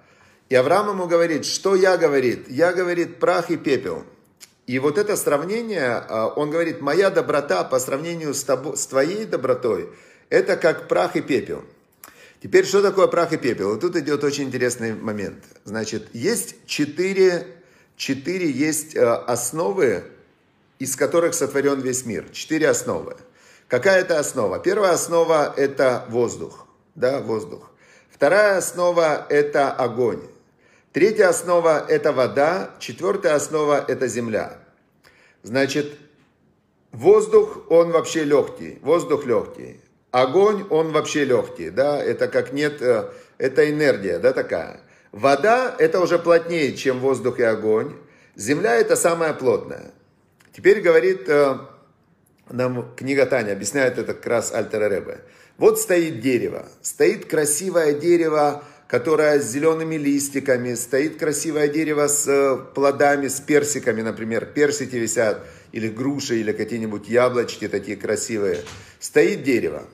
И 0.49 0.55
Авраам 0.55 0.89
ему 0.89 1.07
говорит, 1.07 1.45
что 1.45 1.75
я, 1.75 1.95
говорит, 1.95 2.49
я, 2.49 2.73
говорит, 2.73 3.19
прах 3.19 3.49
и 3.49 3.55
пепел. 3.55 4.03
И 4.67 4.77
вот 4.79 4.97
это 4.97 5.15
сравнение, 5.15 6.03
а, 6.09 6.27
он 6.27 6.51
говорит, 6.51 6.81
моя 6.81 7.09
доброта 7.09 7.63
по 7.63 7.79
сравнению 7.79 8.33
с, 8.33 8.43
тобой, 8.43 8.75
с 8.75 8.85
твоей 8.87 9.23
добротой– 9.23 9.89
это 10.31 10.55
как 10.55 10.87
прах 10.87 11.15
и 11.15 11.21
пепел. 11.21 11.63
Теперь, 12.41 12.65
что 12.65 12.81
такое 12.81 13.07
прах 13.07 13.33
и 13.33 13.37
пепел? 13.37 13.69
Вот 13.69 13.81
тут 13.81 13.95
идет 13.97 14.23
очень 14.23 14.45
интересный 14.45 14.95
момент. 14.95 15.43
Значит, 15.65 16.07
есть 16.13 16.55
четыре, 16.65 17.45
четыре 17.97 18.49
есть 18.49 18.95
э, 18.95 19.05
основы, 19.05 20.05
из 20.79 20.95
которых 20.95 21.35
сотворен 21.35 21.81
весь 21.81 22.05
мир. 22.05 22.29
Четыре 22.31 22.69
основы. 22.69 23.17
Какая 23.67 23.99
это 23.99 24.19
основа? 24.19 24.59
Первая 24.59 24.93
основа– 24.93 25.53
это 25.57 26.05
воздух. 26.09 26.65
Да, 26.95 27.19
воздух. 27.19 27.69
Вторая 28.09 28.57
основа– 28.57 29.27
это 29.29 29.71
огонь. 29.71 30.21
Третья 30.93 31.27
основа– 31.27 31.85
это 31.89 32.13
вода. 32.13 32.71
Четвертая 32.79 33.35
основа– 33.35 33.83
это 33.87 34.07
земля. 34.07 34.59
Значит, 35.43 35.97
воздух, 36.91 37.69
он 37.69 37.91
вообще 37.91 38.23
легкий. 38.23 38.79
Воздух 38.81 39.25
легкий. 39.25 39.80
Огонь, 40.11 40.65
он 40.69 40.91
вообще 40.91 41.23
легкий, 41.23 41.69
да, 41.69 41.97
это 41.97 42.27
как 42.27 42.51
нет, 42.51 42.81
э, 42.81 43.09
это 43.37 43.69
энергия, 43.69 44.19
да, 44.19 44.33
такая. 44.33 44.81
Вода, 45.13 45.73
это 45.79 46.01
уже 46.01 46.19
плотнее, 46.19 46.75
чем 46.75 46.99
воздух 46.99 47.39
и 47.39 47.43
огонь. 47.43 47.95
Земля, 48.35 48.75
это 48.75 48.95
самая 48.97 49.33
плотная. 49.33 49.91
Теперь 50.53 50.81
говорит 50.81 51.29
э, 51.29 51.57
нам 52.49 52.93
книга 52.95 53.25
Таня, 53.25 53.53
объясняет 53.53 53.97
это 53.97 54.13
как 54.13 54.25
раз 54.27 54.53
Альтер 54.53 54.91
Ребе. 54.91 55.21
Вот 55.57 55.79
стоит 55.79 56.19
дерево, 56.19 56.67
стоит 56.81 57.25
красивое 57.25 57.93
дерево, 57.93 58.63
которое 58.87 59.39
с 59.39 59.49
зелеными 59.49 59.95
листиками, 59.95 60.73
стоит 60.73 61.17
красивое 61.17 61.69
дерево 61.69 62.07
с 62.07 62.27
э, 62.27 62.57
плодами, 62.75 63.29
с 63.29 63.39
персиками, 63.39 64.01
например, 64.01 64.45
персики 64.45 64.97
висят, 64.97 65.45
или 65.71 65.87
груши, 65.87 66.41
или 66.41 66.51
какие-нибудь 66.51 67.07
яблочки 67.07 67.69
такие 67.69 67.95
красивые. 67.95 68.59
Стоит 68.99 69.43
дерево. 69.43 69.85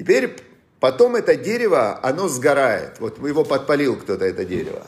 Теперь 0.00 0.34
потом 0.80 1.14
это 1.14 1.36
дерево, 1.36 2.00
оно 2.02 2.26
сгорает. 2.26 2.98
Вот 3.00 3.18
его 3.18 3.44
подпалил 3.44 3.96
кто-то, 3.96 4.24
это 4.24 4.46
дерево. 4.46 4.86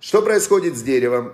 Что 0.00 0.20
происходит 0.20 0.76
с 0.76 0.82
деревом? 0.82 1.32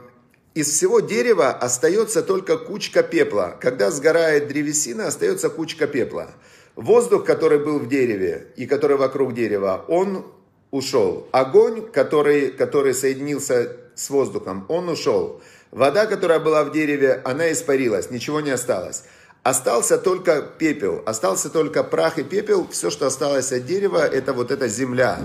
Из 0.54 0.70
всего 0.70 1.00
дерева 1.00 1.50
остается 1.50 2.22
только 2.22 2.56
кучка 2.56 3.02
пепла. 3.02 3.56
Когда 3.60 3.90
сгорает 3.90 4.46
древесина, 4.46 5.08
остается 5.08 5.50
кучка 5.50 5.88
пепла. 5.88 6.30
Воздух, 6.76 7.24
который 7.24 7.58
был 7.58 7.80
в 7.80 7.88
дереве 7.88 8.46
и 8.54 8.64
который 8.64 8.96
вокруг 8.96 9.34
дерева, 9.34 9.84
он 9.88 10.24
ушел. 10.70 11.26
Огонь, 11.32 11.90
который, 11.90 12.52
который 12.52 12.94
соединился 12.94 13.76
с 13.96 14.08
воздухом, 14.08 14.66
он 14.68 14.88
ушел. 14.88 15.42
Вода, 15.72 16.06
которая 16.06 16.38
была 16.38 16.62
в 16.62 16.70
дереве, 16.70 17.20
она 17.24 17.50
испарилась, 17.50 18.08
ничего 18.08 18.40
не 18.40 18.50
осталось. 18.50 19.02
Остался 19.46 19.96
только 19.96 20.42
пепел, 20.42 21.04
остался 21.06 21.50
только 21.50 21.85
прах 21.85 22.18
и 22.18 22.24
пепел. 22.24 22.66
Все, 22.72 22.90
что 22.90 23.06
осталось 23.06 23.52
от 23.52 23.64
дерева, 23.64 24.04
это 24.04 24.32
вот 24.32 24.50
эта 24.50 24.66
земля. 24.66 25.20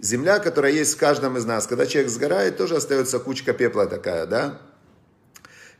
Земля, 0.00 0.40
которая 0.40 0.72
есть 0.72 0.94
в 0.94 0.98
каждом 0.98 1.36
из 1.36 1.44
нас. 1.44 1.68
Когда 1.68 1.86
человек 1.86 2.10
сгорает, 2.10 2.56
тоже 2.56 2.74
остается 2.74 3.20
кучка 3.20 3.52
пепла 3.52 3.86
такая, 3.86 4.26
да? 4.26 4.60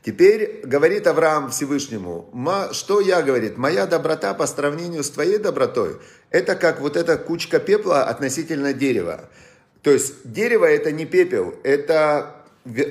Теперь 0.05 0.61
говорит 0.63 1.05
Авраам 1.05 1.49
Всевышнему, 1.51 2.33
что 2.71 3.01
я, 3.01 3.21
говорит, 3.21 3.57
моя 3.57 3.85
доброта 3.85 4.33
по 4.35 4.47
сравнению 4.47 5.03
с 5.03 5.09
твоей 5.09 5.37
добротой, 5.37 5.97
это 6.29 6.55
как 6.55 6.79
вот 6.79 6.95
эта 6.95 7.17
кучка 7.17 7.59
пепла 7.59 8.05
относительно 8.05 8.71
дерева. 8.71 9.29
То 9.81 9.91
есть 9.91 10.13
дерево 10.23 10.63
это 10.63 10.93
не 10.93 11.05
пепел, 11.05 11.55
это 11.63 12.37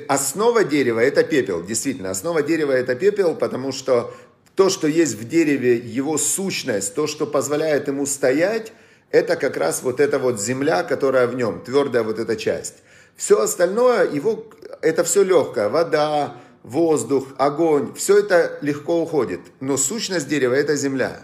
основа 0.07 0.63
дерева 0.63 0.99
это 0.99 1.23
пепел, 1.23 1.63
действительно, 1.63 2.11
основа 2.11 2.43
дерева 2.43 2.73
это 2.73 2.93
пепел, 2.93 3.33
потому 3.35 3.71
что 3.71 4.13
то, 4.55 4.69
что 4.69 4.87
есть 4.87 5.15
в 5.15 5.27
дереве, 5.27 5.75
его 5.75 6.17
сущность, 6.17 6.93
то, 6.93 7.07
что 7.07 7.25
позволяет 7.25 7.87
ему 7.87 8.05
стоять, 8.05 8.73
это 9.09 9.35
как 9.35 9.57
раз 9.57 9.83
вот 9.83 9.99
эта 9.99 10.19
вот 10.19 10.41
земля, 10.41 10.83
которая 10.83 11.27
в 11.27 11.35
нем, 11.35 11.61
твердая 11.61 12.03
вот 12.03 12.19
эта 12.19 12.35
часть. 12.35 12.75
Все 13.15 13.41
остальное, 13.41 14.09
его, 14.09 14.49
это 14.81 15.03
все 15.03 15.23
легкое, 15.23 15.69
вода, 15.69 16.35
воздух, 16.63 17.27
огонь, 17.37 17.93
все 17.93 18.19
это 18.19 18.57
легко 18.61 19.01
уходит. 19.01 19.41
Но 19.59 19.77
сущность 19.77 20.27
дерева– 20.27 20.53
это 20.55 20.75
земля. 20.75 21.21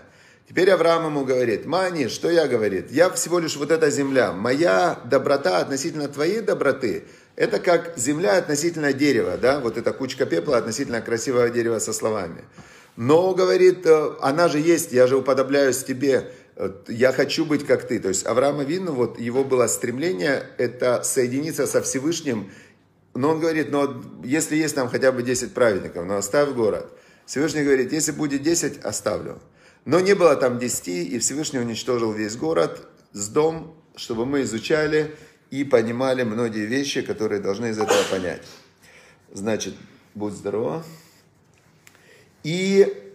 Теперь 0.49 0.69
Авраам 0.71 1.07
ему 1.07 1.25
говорит, 1.25 1.65
Мани, 1.65 2.07
что 2.07 2.29
я 2.29 2.47
говорит? 2.47 2.89
Я 2.91 3.09
всего 3.09 3.39
лишь 3.39 3.57
вот 3.57 3.69
эта 3.69 3.89
земля. 3.89 4.31
Моя 4.31 4.99
доброта 5.05 5.59
относительно 5.59 6.07
твоей 6.07 6.41
доброты– 6.41 7.03
это 7.35 7.59
как 7.59 7.97
земля 7.97 8.37
относительно 8.37 8.93
дерева, 8.93 9.37
да? 9.37 9.59
Вот 9.59 9.77
эта 9.77 9.91
кучка 9.91 10.25
пепла 10.25 10.57
относительно 10.57 11.01
красивого 11.01 11.49
дерева 11.49 11.79
со 11.79 11.93
словами. 11.93 12.43
Но, 12.97 13.35
говорит, 13.35 13.85
э, 13.85 14.15
она 14.21 14.47
же 14.47 14.59
есть, 14.59 14.91
я 14.91 15.05
же 15.05 15.17
уподобляюсь 15.17 15.83
тебе, 15.83 16.31
э, 16.55 16.71
я 16.87 17.13
хочу 17.13 17.45
быть 17.45 17.65
как 17.65 17.87
ты. 17.87 17.99
То 17.99 18.09
есть 18.09 18.25
Авраама 18.25 18.63
Вину, 18.63 18.91
вот 18.91 19.19
его 19.19 19.43
было 19.43 19.67
стремление, 19.67 20.43
это 20.57 21.03
соединиться 21.03 21.67
со 21.67 21.83
Всевышним. 21.83 22.51
Но 23.13 23.29
он 23.29 23.39
говорит, 23.39 23.71
но 23.71 24.03
если 24.23 24.55
есть 24.55 24.73
там 24.73 24.89
хотя 24.89 25.11
бы 25.11 25.21
10 25.21 25.53
праведников, 25.53 26.05
но 26.05 26.17
оставь 26.17 26.49
город. 26.49 26.87
Всевышний 27.27 27.63
говорит, 27.63 27.93
если 27.93 28.11
будет 28.11 28.41
10, 28.41 28.83
оставлю. 28.83 29.39
Но 29.85 29.99
не 29.99 30.15
было 30.15 30.35
там 30.35 30.57
10, 30.57 30.87
и 30.87 31.19
Всевышний 31.19 31.59
уничтожил 31.59 32.11
весь 32.13 32.35
город 32.35 32.87
с 33.13 33.27
дом, 33.29 33.75
чтобы 33.95 34.25
мы 34.25 34.41
изучали 34.41 35.15
и 35.51 35.63
понимали 35.63 36.23
многие 36.23 36.65
вещи, 36.65 37.03
которые 37.03 37.41
должны 37.41 37.67
из 37.67 37.77
этого 37.77 38.03
понять. 38.09 38.41
Значит, 39.31 39.75
будь 40.15 40.33
здорова. 40.33 40.83
И 42.47 43.13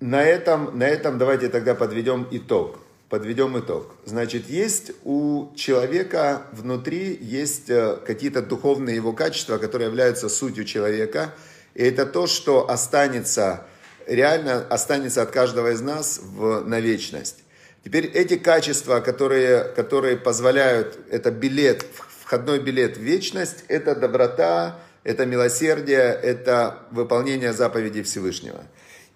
на 0.00 0.22
этом, 0.22 0.78
на 0.78 0.84
этом 0.84 1.18
давайте 1.18 1.50
тогда 1.50 1.74
подведем 1.74 2.26
итог. 2.30 2.78
Подведем 3.10 3.58
итог. 3.58 3.94
Значит, 4.06 4.48
есть 4.48 4.92
у 5.04 5.52
человека 5.54 6.44
внутри 6.52 7.18
есть 7.20 7.68
э, 7.68 7.98
какие-то 8.06 8.40
духовные 8.40 8.96
его 8.96 9.12
качества, 9.12 9.58
которые 9.58 9.88
являются 9.88 10.30
сутью 10.30 10.64
человека. 10.64 11.34
И 11.74 11.82
это 11.82 12.06
то, 12.06 12.26
что 12.26 12.70
останется, 12.70 13.66
реально 14.06 14.66
останется 14.70 15.20
от 15.20 15.32
каждого 15.32 15.72
из 15.72 15.82
нас 15.82 16.18
в, 16.22 16.62
на 16.64 16.80
вечность. 16.80 17.44
Теперь 17.84 18.06
эти 18.06 18.38
качества, 18.38 19.00
которые, 19.00 19.64
которые 19.64 20.16
позволяют, 20.16 20.98
это 21.10 21.30
билет, 21.30 21.84
входной 22.22 22.58
билет 22.58 22.96
в 22.96 23.02
вечность, 23.02 23.64
это 23.68 23.94
доброта, 23.94 24.80
это 25.02 25.26
милосердие, 25.26 25.98
это 25.98 26.80
выполнение 26.90 27.52
заповедей 27.52 28.02
Всевышнего. 28.02 28.64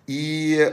И 0.07 0.73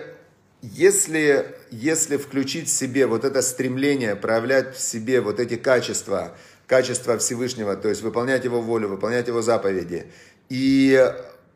если, 0.62 1.56
если 1.72 2.18
включить 2.18 2.68
в 2.68 2.72
себе 2.72 3.08
вот 3.08 3.26
это 3.26 3.42
стремление, 3.42 4.16
проявлять 4.16 4.76
в 4.76 4.80
себе 4.80 5.22
вот 5.22 5.40
эти 5.40 5.56
качества, 5.56 6.36
качества 6.68 7.18
Всевышнего, 7.18 7.76
то 7.76 7.90
есть 7.90 8.02
выполнять 8.02 8.46
Его 8.46 8.62
волю, 8.62 8.90
выполнять 8.90 9.28
Его 9.28 9.42
заповеди, 9.42 10.06
и 10.50 11.14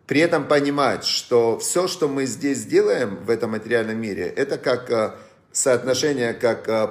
при 0.08 0.22
этом 0.22 0.48
понимать, 0.48 1.06
что 1.06 1.58
все, 1.60 1.88
что 1.88 2.08
мы 2.08 2.26
здесь 2.26 2.66
делаем 2.66 3.24
в 3.24 3.30
этом 3.30 3.52
материальном 3.52 3.98
мире, 3.98 4.26
это 4.28 4.58
как 4.58 4.92
э, 4.92 5.16
соотношение, 5.52 6.34
как 6.34 6.68
э, 6.68 6.90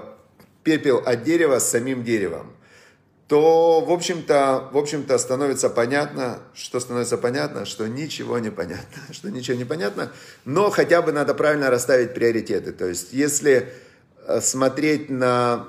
пепел 0.62 0.98
от 0.98 1.22
дерева 1.22 1.58
с 1.58 1.70
самим 1.70 2.02
деревом 2.02 2.54
то, 3.28 3.80
в 3.80 3.90
общем-то, 3.90 4.68
в 4.72 4.76
общем-то, 4.76 5.16
становится 5.16 5.70
понятно, 5.70 6.40
что 6.52 6.78
становится 6.78 7.16
понятно, 7.16 7.64
что 7.64 7.88
ничего 7.88 8.38
не 8.38 8.50
понятно, 8.50 9.02
что 9.12 9.30
ничего 9.30 9.56
не 9.56 9.64
понятно, 9.64 10.12
но 10.44 10.70
хотя 10.70 11.00
бы 11.00 11.12
надо 11.12 11.34
правильно 11.34 11.70
расставить 11.70 12.14
приоритеты. 12.14 12.72
То 12.72 12.86
есть, 12.86 13.12
если 13.12 13.72
э, 14.26 14.40
смотреть 14.40 15.08
на... 15.08 15.68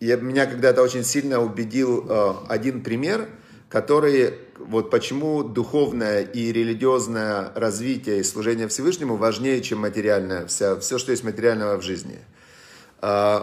Я, 0.00 0.16
меня 0.16 0.46
когда-то 0.46 0.80
очень 0.82 1.04
сильно 1.04 1.40
убедил 1.42 2.06
э, 2.08 2.34
один 2.48 2.82
пример, 2.82 3.28
который, 3.68 4.34
вот 4.58 4.90
почему 4.90 5.42
духовное 5.42 6.22
и 6.22 6.50
религиозное 6.50 7.52
развитие 7.54 8.20
и 8.20 8.22
служение 8.22 8.66
Всевышнему 8.68 9.16
важнее, 9.16 9.60
чем 9.60 9.80
материальное, 9.80 10.46
вся, 10.46 10.80
все, 10.80 10.96
что 10.96 11.10
есть 11.10 11.24
материального 11.24 11.76
в 11.76 11.82
жизни. 11.82 12.18
Э, 13.02 13.40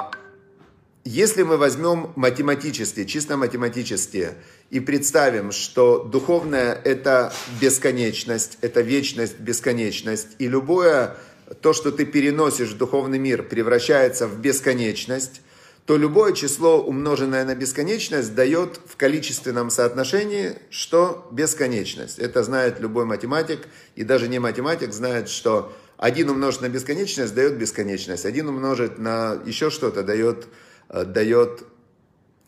если 1.08 1.44
мы 1.44 1.56
возьмем 1.56 2.12
математически, 2.18 3.06
чисто 3.06 3.38
математически, 3.38 4.32
и 4.70 4.82
представим, 4.82 5.54
что 5.54 6.04
духовное– 6.04 6.74
это 6.84 7.34
бесконечность, 7.62 8.58
это 8.60 8.82
вечность, 8.82 9.40
бесконечность, 9.40 10.28
и 10.38 10.50
любое 10.50 11.16
то, 11.62 11.72
что 11.72 11.92
ты 11.92 12.06
переносишь 12.06 12.72
в 12.72 12.78
духовный 12.78 13.20
мир, 13.20 13.44
превращается 13.44 14.28
в 14.28 14.42
бесконечность, 14.42 15.42
то 15.86 15.96
любое 15.96 16.34
число, 16.34 16.82
умноженное 16.84 17.46
на 17.46 17.56
бесконечность, 17.56 18.36
дает 18.36 18.78
в 18.86 18.98
количественном 18.98 19.70
соотношении, 19.70 20.56
что 20.70 21.26
бесконечность. 21.32 22.20
Это 22.20 22.44
знает 22.44 22.82
любой 22.82 23.06
математик, 23.06 23.70
и 23.96 24.04
даже 24.04 24.28
не 24.28 24.40
математик 24.40 24.92
знает, 24.92 25.30
что 25.30 25.72
один 25.96 26.30
умножить 26.30 26.60
на 26.60 26.68
бесконечность 26.68 27.34
дает 27.34 27.58
бесконечность, 27.58 28.26
один 28.26 28.50
умножить 28.50 29.00
на 29.00 29.42
еще 29.46 29.70
что-то 29.70 30.04
дает, 30.04 30.44
э, 30.44 30.48
дает, 30.90 31.64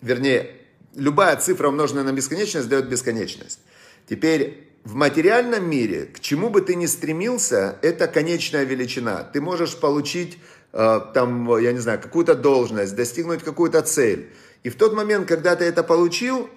вернее, 0.02 0.56
любая 0.96 1.36
цифра, 1.38 1.68
умноженная 1.68 2.04
на 2.04 2.12
бесконечность, 2.12 2.70
дает 2.70 2.88
бесконечность. 2.88 3.60
Теперь 4.08 4.70
в 4.84 4.96
материальном 4.96 5.70
мире, 5.70 6.06
к 6.06 6.20
чему 6.20 6.50
бы 6.50 6.62
ты 6.62 6.76
ни 6.76 6.86
стремился, 6.86 7.78
это 7.82 8.08
конечная 8.08 8.64
величина. 8.64 9.24
Ты 9.24 9.42
можешь 9.42 9.78
получить, 9.78 10.40
э, 10.74 11.00
там, 11.14 11.58
я 11.60 11.74
не 11.74 11.80
знаю, 11.80 12.00
какую-то 12.02 12.36
должность, 12.36 12.96
достигнуть 12.96 13.44
какую-то 13.44 13.82
цель. 13.82 14.32
И 14.64 14.70
в 14.70 14.76
тот 14.76 14.94
момент, 14.94 15.28
когда 15.28 15.56
ты 15.56 15.66
это 15.66 15.84
получил, 15.84 16.50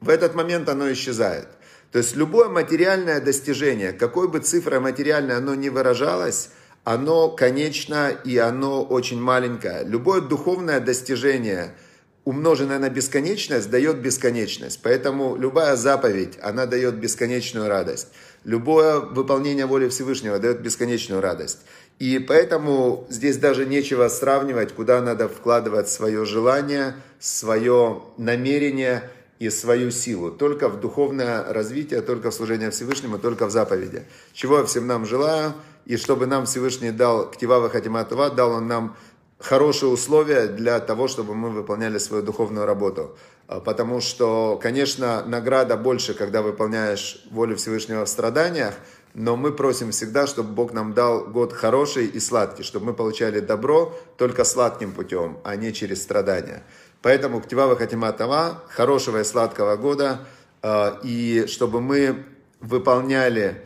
в 0.00 0.08
этот 0.08 0.34
момент 0.34 0.68
оно 0.68 0.92
исчезает. 0.92 1.48
То 1.92 1.98
есть 1.98 2.16
любое 2.16 2.48
материальное 2.48 3.20
достижение, 3.20 3.92
какой 3.92 4.28
бы 4.28 4.40
цифрой 4.40 4.80
материальной 4.80 5.36
оно 5.36 5.54
ни 5.54 5.68
выражалось, 5.68 6.50
оно 6.86 7.28
конечно 7.28 8.10
и 8.10 8.38
оно 8.38 8.84
очень 8.84 9.20
маленькое. 9.20 9.82
Любое 9.84 10.20
духовное 10.20 10.78
достижение– 10.78 11.74
умноженное 12.26 12.80
на 12.80 12.90
бесконечность 12.90 13.70
дает 13.70 13.98
бесконечность. 13.98 14.80
Поэтому 14.82 15.36
любая 15.36 15.76
заповедь, 15.76 16.38
она 16.42 16.66
дает 16.66 16.96
бесконечную 16.96 17.68
радость. 17.68 18.08
Любое 18.44 18.98
выполнение 19.00 19.66
воли 19.66 19.88
Всевышнего 19.88 20.38
дает 20.38 20.60
бесконечную 20.60 21.20
радость. 21.20 21.60
И 21.98 22.18
поэтому 22.18 23.06
здесь 23.08 23.36
даже 23.36 23.64
нечего 23.64 24.08
сравнивать, 24.08 24.72
куда 24.72 25.00
надо 25.00 25.28
вкладывать 25.28 25.88
свое 25.88 26.24
желание, 26.24 26.94
свое 27.20 28.02
намерение 28.16 29.10
и 29.38 29.50
свою 29.50 29.90
силу. 29.90 30.30
Только 30.30 30.68
в 30.68 30.80
духовное 30.80 31.52
развитие, 31.52 32.00
только 32.02 32.30
в 32.30 32.34
служение 32.34 32.70
Всевышнему, 32.70 33.18
только 33.18 33.46
в 33.46 33.50
заповеди. 33.50 34.04
Чего 34.32 34.58
я 34.58 34.64
всем 34.64 34.86
нам 34.86 35.06
желаю, 35.06 35.54
и 35.84 35.96
чтобы 35.96 36.26
нам 36.26 36.46
Всевышний 36.46 36.90
дал 36.90 37.30
Ктива 37.30 37.68
Хатиматова, 37.68 38.30
дал 38.30 38.52
он 38.52 38.66
нам 38.66 38.96
хорошие 39.38 39.90
условия 39.90 40.46
для 40.46 40.80
того, 40.80 41.08
чтобы 41.08 41.34
мы 41.34 41.50
выполняли 41.50 41.98
свою 41.98 42.22
духовную 42.22 42.66
работу. 42.66 43.16
А, 43.48 43.60
потому 43.60 44.00
что, 44.00 44.58
конечно, 44.60 45.24
награда 45.26 45.76
больше, 45.76 46.14
когда 46.14 46.42
выполняешь 46.42 47.24
волю 47.30 47.56
Всевышнего 47.56 48.04
в 48.04 48.08
страданиях, 48.08 48.74
но 49.14 49.36
мы 49.36 49.52
просим 49.52 49.92
всегда, 49.92 50.26
чтобы 50.26 50.52
Бог 50.52 50.72
нам 50.72 50.92
дал 50.92 51.24
год 51.24 51.52
хороший 51.52 52.06
и 52.06 52.20
сладкий, 52.20 52.62
чтобы 52.62 52.86
мы 52.86 52.94
получали 52.94 53.40
добро 53.40 53.94
только 54.18 54.44
сладким 54.44 54.92
путем, 54.92 55.38
а 55.42 55.56
не 55.56 55.72
через 55.72 56.02
страдания. 56.02 56.62
Поэтому 57.06 57.40
Ктива 57.40 57.76
Хатима 57.76 58.10
Тава, 58.10 58.64
хорошего 58.68 59.20
и 59.20 59.22
сладкого 59.22 59.76
года, 59.76 60.22
а, 60.60 60.98
и 61.04 61.44
чтобы 61.46 61.80
мы 61.80 62.24
выполняли 62.60 63.62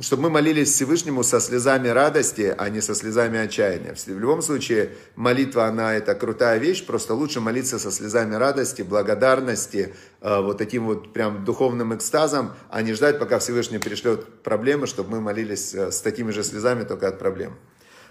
чтобы 0.00 0.24
мы 0.24 0.30
молились 0.30 0.72
Всевышнему 0.72 1.22
со 1.22 1.38
слезами 1.38 1.88
радости, 1.88 2.52
а 2.58 2.68
не 2.68 2.80
со 2.80 2.96
слезами 2.96 3.38
отчаяния. 3.38 3.94
В 3.94 4.08
любом 4.08 4.42
случае, 4.42 4.90
молитва, 5.14 5.66
она 5.66 5.94
это 5.94 6.14
крутая 6.16 6.58
вещь, 6.58 6.84
просто 6.84 7.14
лучше 7.14 7.40
молиться 7.40 7.78
со 7.78 7.92
слезами 7.92 8.34
радости, 8.34 8.82
благодарности, 8.82 9.94
э, 10.20 10.40
вот 10.40 10.58
таким 10.58 10.86
вот 10.86 11.12
прям 11.12 11.44
духовным 11.44 11.94
экстазом, 11.94 12.52
а 12.68 12.82
не 12.82 12.94
ждать, 12.94 13.20
пока 13.20 13.38
Всевышний 13.38 13.78
перешлет 13.78 14.42
проблемы, 14.42 14.88
чтобы 14.88 15.10
мы 15.10 15.20
молились 15.20 15.72
э, 15.74 15.92
с 15.92 16.00
такими 16.00 16.32
же 16.32 16.42
слезами, 16.42 16.82
только 16.82 17.06
от 17.08 17.18
проблем. 17.20 17.54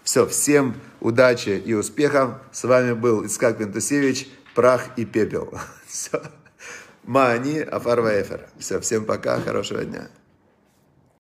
Все, 0.04 0.26
всем 0.26 0.76
удачи 1.00 1.50
и 1.50 1.74
успехов. 1.74 2.32
С 2.52 2.64
вами 2.64 2.94
был 2.94 3.26
Искак 3.26 3.60
Пентусевич, 3.60 4.28
Прах 4.56 4.98
и 4.98 5.06
Пепел. 5.06 5.54
Все. 5.88 6.22
Мани 7.04 7.60
Афарваэфер. 7.60 8.48
Все, 8.60 8.80
всем 8.80 9.06
пока, 9.06 9.40
хорошего 9.40 9.84
дня. 9.84 10.10